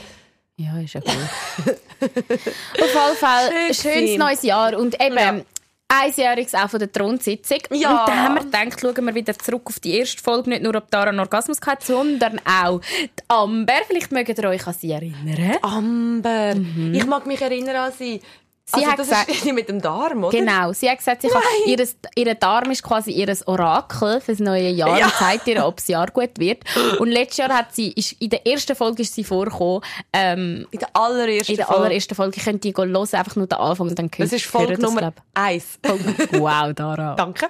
[0.58, 1.14] Ja, ist ja gut.
[2.02, 2.10] Auf
[2.82, 4.78] jeden Fall, Schön schönes neues Jahr.
[4.78, 5.36] Und eben, Ja.
[5.90, 7.60] Einjähriges auch von der Thronsitzung.
[7.72, 8.02] Ja.
[8.02, 10.52] Und dann haben wir gedacht, schauen wir wieder zurück auf die erste Folge.
[10.52, 13.74] Nicht nur, ob Dara einen Orgasmus hatte, sondern auch die Amber.
[13.88, 15.58] Vielleicht mögt ihr euch an sie erinnern.
[15.62, 16.56] Amber.
[16.94, 18.22] Ich mag mich erinnern an sie.
[18.72, 20.38] Sie also, hat das gesagt- ist mit dem Darm, oder?
[20.38, 20.74] Genau.
[20.74, 21.84] Sie hat gesagt, sie kann, ihr,
[22.16, 25.06] ihr Darm ist quasi ihr Orakel fürs neue Jahr Ja.
[25.06, 26.64] und zeigt ihr, ob das Jahr gut wird.
[27.00, 29.82] Und letztes Jahr hat sie, ist, in der ersten Folge ist sie vorgekommen,
[30.14, 31.82] ähm, In der allerersten in der Folge.
[31.84, 32.38] allerersten Folge.
[32.38, 35.80] Ich könnt die hören, einfach nur den Anfang und dann Das ist Folge Nummer eins.
[36.32, 37.16] Wow, Dara.
[37.16, 37.48] Danke.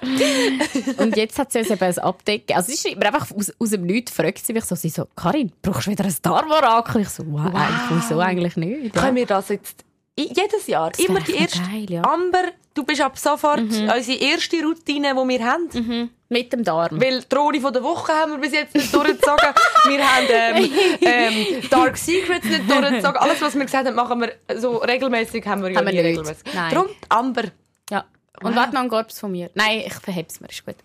[0.98, 2.56] Und jetzt hat sie uns eben ein Update gegeben.
[2.58, 5.06] Also sie schreibt mir einfach aus, aus dem Nichts, fragt sie mich so, sie so,
[5.16, 7.02] Karin, brauchst du wieder ein Darmorakel?
[7.02, 7.54] Ich so, wow, Wow.
[7.54, 8.94] Eigentlich, wieso eigentlich nicht?
[8.94, 9.02] Ja.
[9.02, 9.84] Können wir das jetzt
[10.24, 11.58] jedes Jahr, immer wäre die erste.
[11.60, 12.02] geil, ja.
[12.02, 12.44] Amber,
[12.74, 16.10] du bist ab sofort unsere erste Routine, die wir haben.
[16.32, 17.00] Mit dem Darm.
[17.00, 19.48] Weil die Drohne von der Woche haben wir bis jetzt nicht durchgezogen.
[19.88, 23.16] wir haben ähm, ähm, Dark Secrets nicht durchgezogen.
[23.16, 26.02] Alles, was wir gesagt haben, machen wir so regelmäßig, haben wir ja Haben wir nie
[26.02, 26.18] nicht.
[26.18, 26.54] regelmäßig.
[26.54, 26.72] Nein.
[26.72, 27.42] Darum, Amber,
[27.90, 28.04] Ja.
[28.44, 29.50] Und warte noch einen Gorbs von mir.
[29.54, 30.76] Nein, ich verheb's mir, ist gut.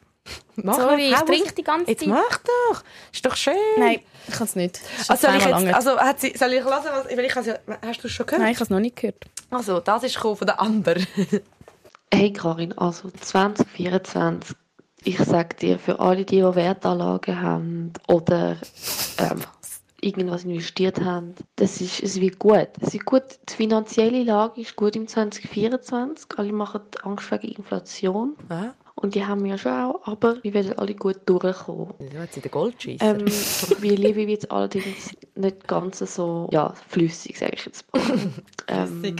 [0.55, 2.09] Mach Sorry, ich trinke die ganze Jetzt Zeit.
[2.09, 2.84] mach doch.
[3.13, 3.53] Ist doch schön.
[3.78, 4.80] Nein, ich kann es nicht.
[5.07, 7.55] Also, soll ich jetzt, also hat sie, soll ich hören, was, weil ich ja,
[7.86, 8.41] hast du es schon gehört?
[8.41, 9.26] Nein, ich habe es noch nicht gehört.
[9.51, 10.95] Also, das ist von der Amber.
[12.13, 14.55] Hey Karin, also 2024,
[15.03, 18.57] ich sag dir, für alle, die, die Wertanlagen haben oder
[19.17, 19.41] ähm,
[19.99, 22.69] irgendwas investiert haben, das ist, es wird gut.
[22.80, 23.23] Es wird gut.
[23.49, 26.28] Die finanzielle Lage ist gut im 2024.
[26.38, 28.36] Alle machen Angst wegen Inflation.
[28.49, 28.71] Ah,
[29.05, 31.93] Und die haben wir ja schon auch, aber wir werden alle gut durchkommen.
[32.11, 33.19] jetzt sind der Goldscheisser.
[33.19, 33.27] Ähm,
[33.79, 38.01] wie Liebe wird allerdings nicht ganz so ja, flüssig, sage ich jetzt mal.
[38.67, 39.15] ähm,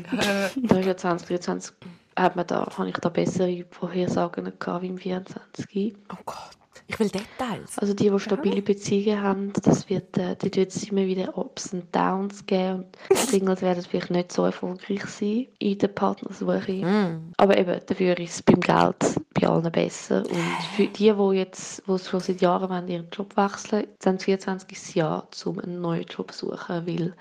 [0.64, 1.76] da ist ja 2023
[2.16, 5.94] hat man da, habe ich da bessere Vorhersagen gehabt wie im 24.
[6.12, 6.58] oh Gott,
[6.88, 7.78] ich will Details.
[7.80, 11.74] Also die, die stabile Beziehungen haben, das wird, äh, dort wird es immer wieder Ups
[11.74, 16.74] und Downs geben und Singles werden vielleicht nicht so erfolgreich sein in der Partnersuche.
[16.74, 17.34] Mm.
[17.38, 20.24] Aber eben, dafür ist es beim Geld bei allen besser.
[20.30, 24.88] Und für die, die jetzt, die schon seit Jahren wollen, ihren Job wechseln, 2024 ist
[24.88, 27.14] das Jahr, um einen neuen Job zu suchen, weil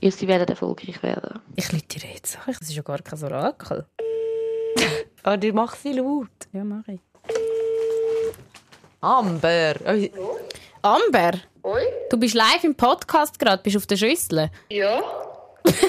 [0.00, 1.40] ihr sie werden erfolgreich werden.
[1.56, 2.38] Ich lüte dir jetzt.
[2.46, 3.86] Das ist ja gar kein Orakel.
[5.24, 6.26] Ah, die macht sie laut.
[6.52, 6.98] Ja, mach ich.
[9.02, 9.74] Amber.
[9.84, 10.38] Oh,
[10.82, 11.32] Amber,
[11.64, 11.82] Oi?
[12.08, 14.48] du bist live im Podcast gerade, bist auf der Schüssel.
[14.70, 15.02] Ja?
[15.64, 15.88] Wirklich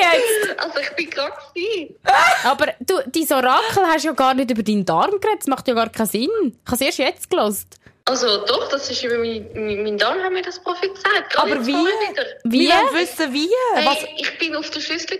[0.00, 0.58] jetzt?
[0.58, 1.34] Also ich bin gerade.
[2.44, 5.40] Aber du, dein Orakel hast ja gar nicht über deinen Darm geredet.
[5.40, 6.30] Das macht ja gar keinen Sinn.
[6.46, 7.76] Ich habe es erst jetzt gelost.
[8.06, 11.28] Also doch, das ist über mein, mein, mein Darm haben mir das prophezeit.
[11.30, 11.72] Gerade Aber wie?
[11.72, 12.24] Wieder.
[12.44, 12.68] Wie?
[12.68, 13.50] Wir wissen, wie.
[13.74, 13.98] Hey, Was?
[14.16, 15.18] ich bin auf der Schüssel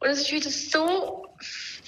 [0.00, 1.25] Und es ist wieder so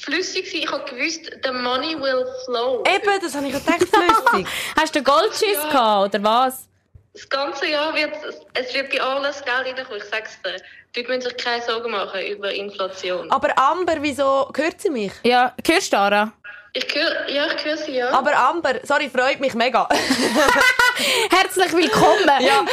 [0.00, 0.44] flüssig.
[0.46, 0.62] gewesen.
[0.64, 2.82] Ich habe gewusst, the money will flow.
[2.86, 4.46] Eben, das habe ich gedacht, flüssig.
[4.76, 5.68] Hast du Goldschiss Ja.
[5.70, 6.68] gehabt, oder was?
[7.12, 8.12] Das ganze Jahr wird
[8.54, 9.98] es wird bei alles Geld reinkommen.
[9.98, 10.56] Ich sag's dir.
[10.94, 13.30] Die Leute müssen sich keine Sorgen machen über Inflation.
[13.30, 15.12] Aber Amber, wieso hört sie mich?
[15.24, 16.32] Ja, hörst du, Dara?
[16.74, 18.10] Ich höre, ja, ich höre sie, ja.
[18.10, 19.88] Aber Amber, sorry, freut mich mega.
[21.30, 22.28] Herzlich willkommen.
[22.40, 22.64] ja,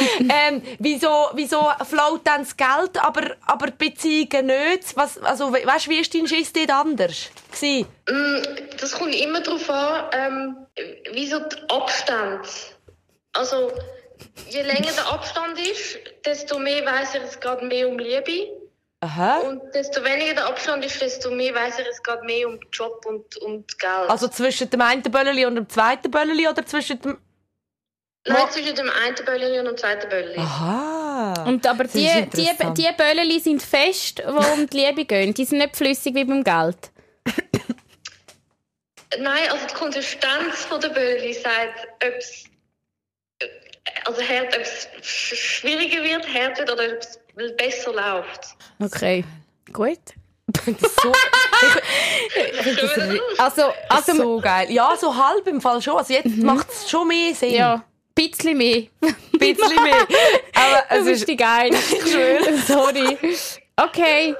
[0.48, 4.96] ähm, wieso, wieso float dann das Geld, aber, aber die Beziehungen nicht?
[4.96, 7.30] Was, also, we- weißt wie ist dein Schiss dort anders?
[7.52, 7.86] Gewesen?
[8.08, 8.42] Mm,
[8.78, 10.56] Das kommt immer darauf an, ähm,
[11.12, 12.46] wieso der Abstand.
[13.32, 13.72] Also,
[14.48, 18.48] je länger der Abstand ist, desto mehr weiss er, es geht mehr um Liebe.
[19.00, 19.38] Aha.
[19.40, 23.04] Und desto weniger der Abstand ist, desto mehr weiss er, es geht mehr um Job
[23.06, 24.08] und um Geld.
[24.10, 27.18] Also zwischen dem einen Bölleli und dem zweiten Bölleli oder zwischen dem...
[28.28, 30.42] Nein, zwischen dem einen Böllchen und dem zweiten Böllchen.
[30.42, 31.44] Aha.
[31.46, 35.32] Und aber die, die, die Bölleli sind fest, die um die Liebe gehen.
[35.32, 36.90] Die sind nicht flüssig wie beim Geld.
[39.18, 42.44] Nein, also die Konsistenz von der Böllchen sagt, ob es
[44.04, 47.20] also hart, ob es sch- schwieriger wird, hart wird oder ob es
[47.56, 48.56] besser läuft.
[48.78, 49.24] Okay.
[49.72, 49.98] Gut.
[50.64, 51.12] so,
[52.34, 54.70] ich ri- Also, also so geil.
[54.70, 55.96] Ja, so halb im Fall schon.
[55.98, 57.52] Also jetzt macht es schon mehr Sinn.
[57.54, 57.82] ja, ein
[58.14, 58.84] bisschen mehr.
[59.02, 60.06] Ein bisschen mehr.
[60.54, 61.28] Aber Das es ist ist...
[61.28, 61.70] die geil.
[61.74, 62.56] Ich schwöre.
[62.58, 63.18] Sorry.
[63.76, 64.34] Okay.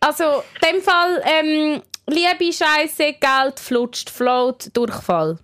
[0.00, 5.38] Also, in dem Fall, ähm, Liebe, Scheiße, Geld, flutscht, float, Durchfall.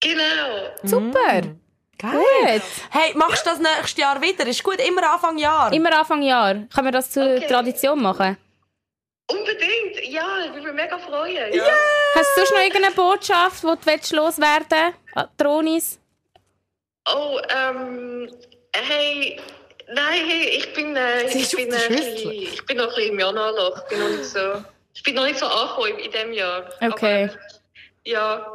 [0.00, 0.70] Genau.
[0.82, 1.42] Super.
[1.98, 2.12] Geil.
[2.12, 2.62] Gut.
[2.90, 4.46] Hey, machst du das nächstes Jahr wieder?
[4.46, 5.72] Ist gut, immer Anfang Jahr.
[5.72, 6.54] Immer Anfang Jahr.
[6.54, 7.46] Können wir das zur Okay.
[7.46, 8.36] Tradition machen?
[9.30, 11.52] Unbedingt, ja, ich würde mich mega freuen.
[11.54, 11.64] Ja.
[12.14, 15.16] Hast du sonst noch irgendeine Botschaft, die du willst loswerden willst?
[15.16, 15.98] An Tronis?
[17.08, 18.30] Oh, ähm,
[18.74, 19.40] hey,
[19.88, 23.20] nein, hey, ich bin, äh, ich bin, äh, ich, ich bin noch ein bisschen im
[23.20, 23.82] Januarloch.
[23.84, 24.64] Ich bin noch nicht so,
[24.94, 26.64] ich bin noch nicht so angekommen in diesem Jahr.
[26.80, 27.24] Okay.
[27.30, 27.38] Aber,
[28.04, 28.46] ja,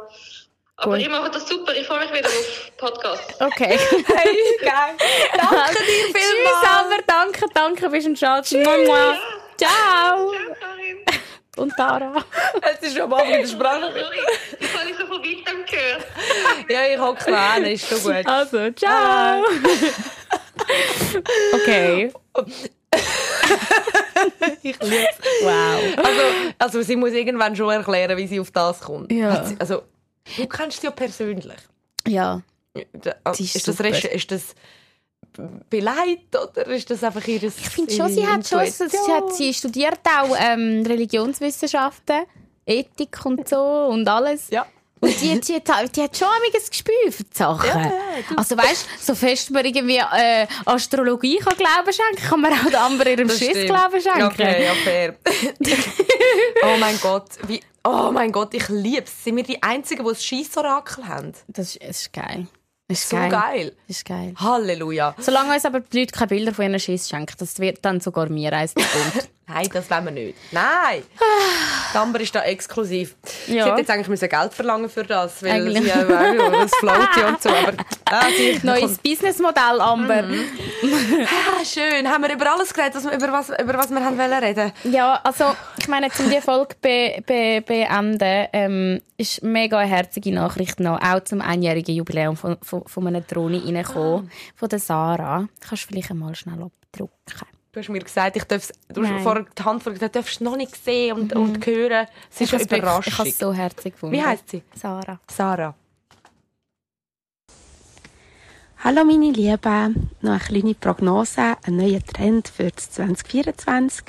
[0.80, 1.00] aber Gut.
[1.00, 1.74] ich mache das super.
[1.74, 3.34] Ich freue mich wieder auf Podcast.
[3.40, 3.78] Okay.
[4.06, 4.94] Hey, geil.
[5.36, 6.66] Danke dir Tschüss, vielmals.
[6.66, 8.52] aber danke, danke, bist ein Schatz.
[8.52, 9.18] Mua, mua.
[9.56, 9.68] Ciao.
[9.68, 10.98] Ciao, Karin.
[11.56, 12.24] Und Tara.
[12.62, 13.80] Es ist schon am Abend in der Sprache.
[13.80, 14.18] Sorry,
[14.60, 16.06] ich habe nicht so von weitem gehört.
[16.68, 18.26] Ja, ich hocke noch an, ist schon gut.
[18.26, 19.42] Also, ciao.
[21.54, 22.12] okay.
[24.62, 25.18] Ich liebe es.
[25.42, 26.04] Wow.
[26.04, 26.22] Also,
[26.58, 29.10] also, sie muss irgendwann schon erklären, wie sie auf das kommt.
[29.10, 29.44] Ja.
[29.58, 29.82] Also,
[30.36, 31.56] du kennst sie ja persönlich.
[32.06, 32.42] Ja.
[33.24, 33.80] Also, Sie ist ist, das.
[33.80, 34.54] Reche- ist das
[35.70, 39.54] beleidigt oder ist das einfach ihr Ich finde schon, sie hat schon, sie, hat, sie
[39.54, 42.24] studiert auch ähm, Religionswissenschaften,
[42.66, 43.60] Ethik und so
[43.90, 44.48] und alles.
[44.50, 44.66] Ja.
[45.00, 47.68] Und die, die, hat- die hat schon ein Gespür für die Sachen.
[47.68, 47.90] Ja, ja,
[48.28, 52.64] du- also weißt so fest man irgendwie äh, Astrologie kann Glauben schenken, kann man auch
[52.64, 53.64] den anderen ihrem Das Schiss.
[53.66, 54.22] Glauben schenken.
[54.24, 55.14] Okay, ja, fair.
[56.64, 59.24] oh mein Gott, wie, oh mein Gott, ich liebe es.
[59.24, 61.32] Sind wir die Einzigen, die ein Scheissorakel haben?
[61.48, 62.46] Das, ist, das ist geil.
[62.88, 63.30] Das ist So geil.
[63.30, 63.76] geil.
[63.86, 64.34] Das ist geil.
[64.38, 65.14] Halleluja.
[65.18, 68.28] Solange uns aber die Leute keine Bilder von ihren Schiss schenken, das wird dann sogar
[68.28, 69.28] mir eins Punkt.
[69.48, 70.38] Nein, das wollen wir nicht.
[70.52, 71.02] Nein!
[71.94, 73.16] Die Amber ist da exklusiv.
[73.46, 73.66] Sie Ja.
[73.66, 75.82] hätte jetzt eigentlich müssen Geld verlangen für das, weil Eigentlich.
[75.84, 77.48] sie ja das floaty und so.
[77.48, 77.72] Aber
[78.10, 80.24] ah, sie, Neues Businessmodell, Amber.
[80.24, 82.06] Ah, schön.
[82.08, 84.72] Haben wir über alles geredet, was wir, über, was, über was wir haben wollen reden?
[84.84, 90.32] Ja, also ich meine, zum die Folge be, be, beenden, ähm, ist mega eine herzige
[90.32, 95.48] Nachricht noch, auch zum einjährigen Jubiläum von, von, von einer Drohne reingekommen, von der Sarah.
[95.66, 97.57] Kannst du vielleicht einmal schnell abdrucken?
[97.78, 100.34] Du hast mir gesagt, ich darf's, du hast vor die Hand vor gesagt, du darfst
[100.34, 102.08] es noch nicht sehen und, und hören.
[102.28, 104.16] Es ist eine wirklich- Ich habe es so herzig gefunden.
[104.16, 104.62] Wie heisst sie?
[104.74, 105.20] Sarah.
[105.30, 105.76] Sarah.
[108.82, 114.06] Hallo meine Lieben, noch eine kleine Prognose, ein neuer Trend für das 2024.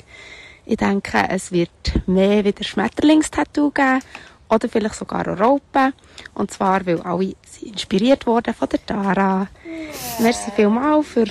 [0.66, 1.70] Ich denke, es wird
[2.08, 4.00] mehr wieder Schmetterlingstattoo geben
[4.48, 5.92] oder vielleicht sogar Europa.
[6.34, 9.46] Und zwar, weil alle inspiriert wurden von der Tara.
[10.18, 11.26] Merci vielmals für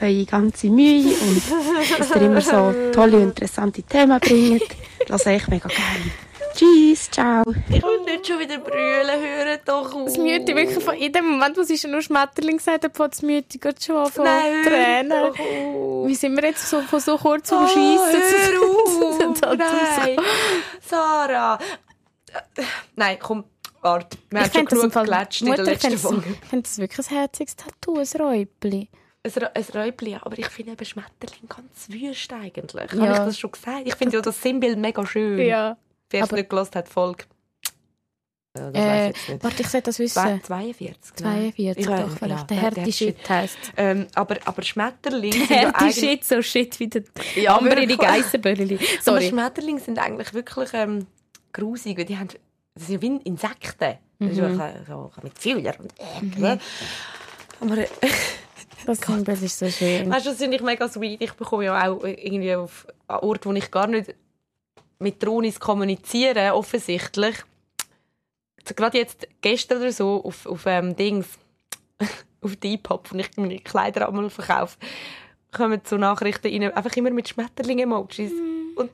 [0.00, 1.42] eure ganze Mühe und
[1.98, 4.62] dass ihr immer so tolle und interessante Themen bringt.
[5.08, 6.12] Das ist echt mega geil.
[6.54, 7.42] Tschüss, ciao.
[7.68, 10.04] Ich will nicht schon wieder brüllen, hören doch auf.
[10.04, 13.22] Das Mütti wirklich von in dem Moment, wo sie schon nur Schmetterling gesagt hat, das
[13.22, 15.08] Mütti gerade schon von Nein, hör Tränen.
[15.10, 16.06] doch auf.
[16.06, 19.56] Wie sind wir jetzt so, von so kurz vom Oh, Schiessen hör auf.
[19.58, 20.16] Nein.
[20.88, 21.58] Sarah.
[22.96, 23.44] Nein, komm,
[23.80, 24.16] warte.
[24.30, 26.20] Wir haben schon genug geklatscht in der letzten ich Folge.
[26.22, 28.88] das- Ich finde das wirklich ein herziges Tattoo, ein Räubli.
[29.26, 32.92] Ein, ja, aber ich finde eben Schmetterling ganz wüst eigentlich.
[32.92, 33.00] Ja.
[33.00, 33.82] Habe ich das schon gesagt?
[33.86, 35.38] Ich finde ja das Sinnbild mega schön.
[35.46, 35.76] Ja.
[36.10, 37.16] Wer es nicht gelost hat, das weiss
[38.56, 39.44] Äh, ich jetzt nicht.
[39.44, 40.42] warte, ich sollte das wissen.
[40.44, 41.14] 42.
[41.16, 42.50] 42, Ich weiß doch, vielleicht.
[42.50, 43.58] Der harte Shit heisst.
[43.76, 45.94] Ähm, aber, aber Schmetterlinge sind Der ja eigentlich...
[45.96, 47.02] Shit, so Shit wie der
[47.34, 47.86] Ja, andere.
[47.86, 48.78] Geissenböllli.
[49.06, 49.20] Aber.
[49.22, 51.06] Schmetterlinge sind eigentlich wirklich ähm,
[51.52, 52.28] grusig, weil die haben...
[52.74, 53.98] Das sind ja wie Insekten.
[54.20, 54.62] Das ist ja Mhm.
[54.86, 55.74] so, mit Fühlern
[56.20, 56.42] und...
[56.42, 56.58] Äh,
[57.60, 57.76] Aber...
[58.86, 60.10] Das Symbol ist so schön.
[60.10, 61.20] Weißt du, das finde ich mega sweet.
[61.22, 64.14] Ich bekomme ja auch irgendwie auf an Orten, wo ich gar nicht
[64.98, 67.36] mit Drohnis kommuniziere, offensichtlich.
[68.76, 71.26] Gerade jetzt, gestern oder so, auf, auf ähm, Dings,
[72.40, 74.78] auf Depop, wo ich meine Kleider einmal verkaufe,
[75.52, 78.32] kommen so Nachrichten rein, einfach immer mit Schmetterling-Emojis.
[78.76, 78.90] Und,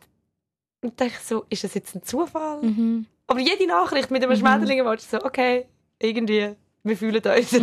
[0.82, 2.62] und denke so, ist das jetzt ein Zufall?
[2.62, 3.06] Mhm.
[3.28, 5.66] Aber jede Nachricht mit einem Schmetterling-Emoji so, okay,
[6.00, 7.54] irgendwie, wir fühlen uns.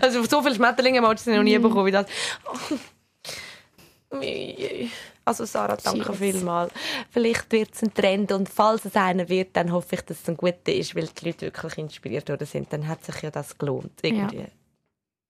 [0.00, 2.06] Also so viele Schmetterling-Emojis habe ich noch nie bekommen wie das.
[5.24, 6.72] Also Sarah, danke vielmals.
[7.10, 10.28] Vielleicht wird es ein Trend und falls es einer wird, dann hoffe ich, dass es
[10.28, 12.72] ein guter ist, weil die Leute wirklich inspiriert worden sind.
[12.72, 13.98] Dann hat sich ja das gelohnt.
[14.02, 14.46] Irgendwie.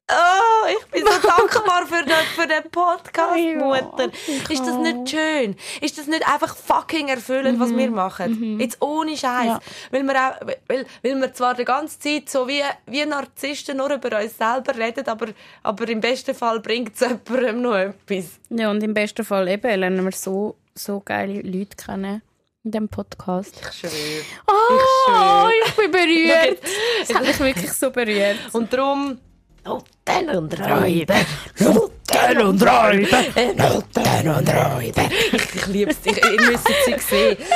[0.08, 4.12] Oh, ich bin so dankbar für den, für den Podcast, Mutter.
[4.48, 5.56] Ist das nicht schön?
[5.80, 8.60] Ist das nicht einfach fucking erfüllend, was wir machen?
[8.60, 9.46] Jetzt ohne Scheiß.
[9.46, 9.60] Ja.
[9.90, 13.92] Weil, wir auch, weil, weil wir zwar die ganze Zeit so wie, wie Narzissten nur
[13.92, 15.26] über uns selber reden, aber,
[15.64, 18.38] aber im besten Fall bringt es jemandem noch etwas.
[18.50, 22.22] Ja, und im besten Fall eben lernen wir so, so geile Leute kennen
[22.62, 23.56] in diesem Podcast.
[23.60, 24.24] Ich schwöre.
[24.46, 26.58] Oh, Ich ich bin berührt.
[27.02, 28.38] Es hat mich wirklich so berührt.
[28.52, 29.18] Und darum...
[29.66, 31.14] Noten und Räuber.
[31.58, 33.22] Noten und Räuber.
[33.56, 35.08] Noten und Räuber.
[35.32, 35.96] Ich, ich liebe es.
[36.04, 37.36] Ich, ihr müsst sie sehen.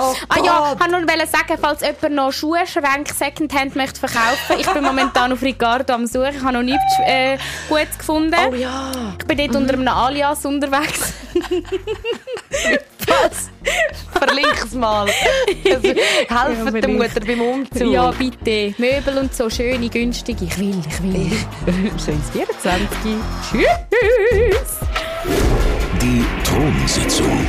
[0.00, 4.66] Oh Ah ja, ich wollte nur sagen, falls jemand noch Schuhschränke Secondhand möchte verkaufen Ich
[4.68, 6.36] bin momentan auf Ricardo am Suchen.
[6.36, 7.36] Ich habe noch nichts äh,
[7.68, 8.36] Gutes gefunden.
[8.48, 8.92] Oh ja.
[9.18, 11.14] Ich bin dort unter einem Alias unterwegs.
[13.08, 13.50] Was?
[14.12, 15.06] Verlink's mal.
[15.64, 16.88] Also, helfen der vielleicht.
[16.88, 17.92] Mutter beim Umzug.
[17.92, 18.74] Ja, bitte.
[18.78, 20.44] Möbel und so, schöne, günstige.
[20.44, 21.30] Ich will, ich will.
[22.04, 22.90] Schönes 24.
[23.50, 24.78] Tschüss.
[26.00, 27.46] Die Thronsitzung.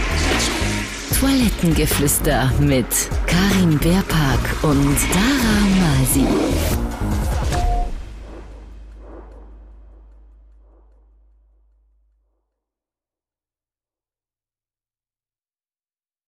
[1.20, 2.86] Toilettengeflüster mit
[3.28, 5.60] Karin Beerpark und Dara
[6.00, 6.26] Masi.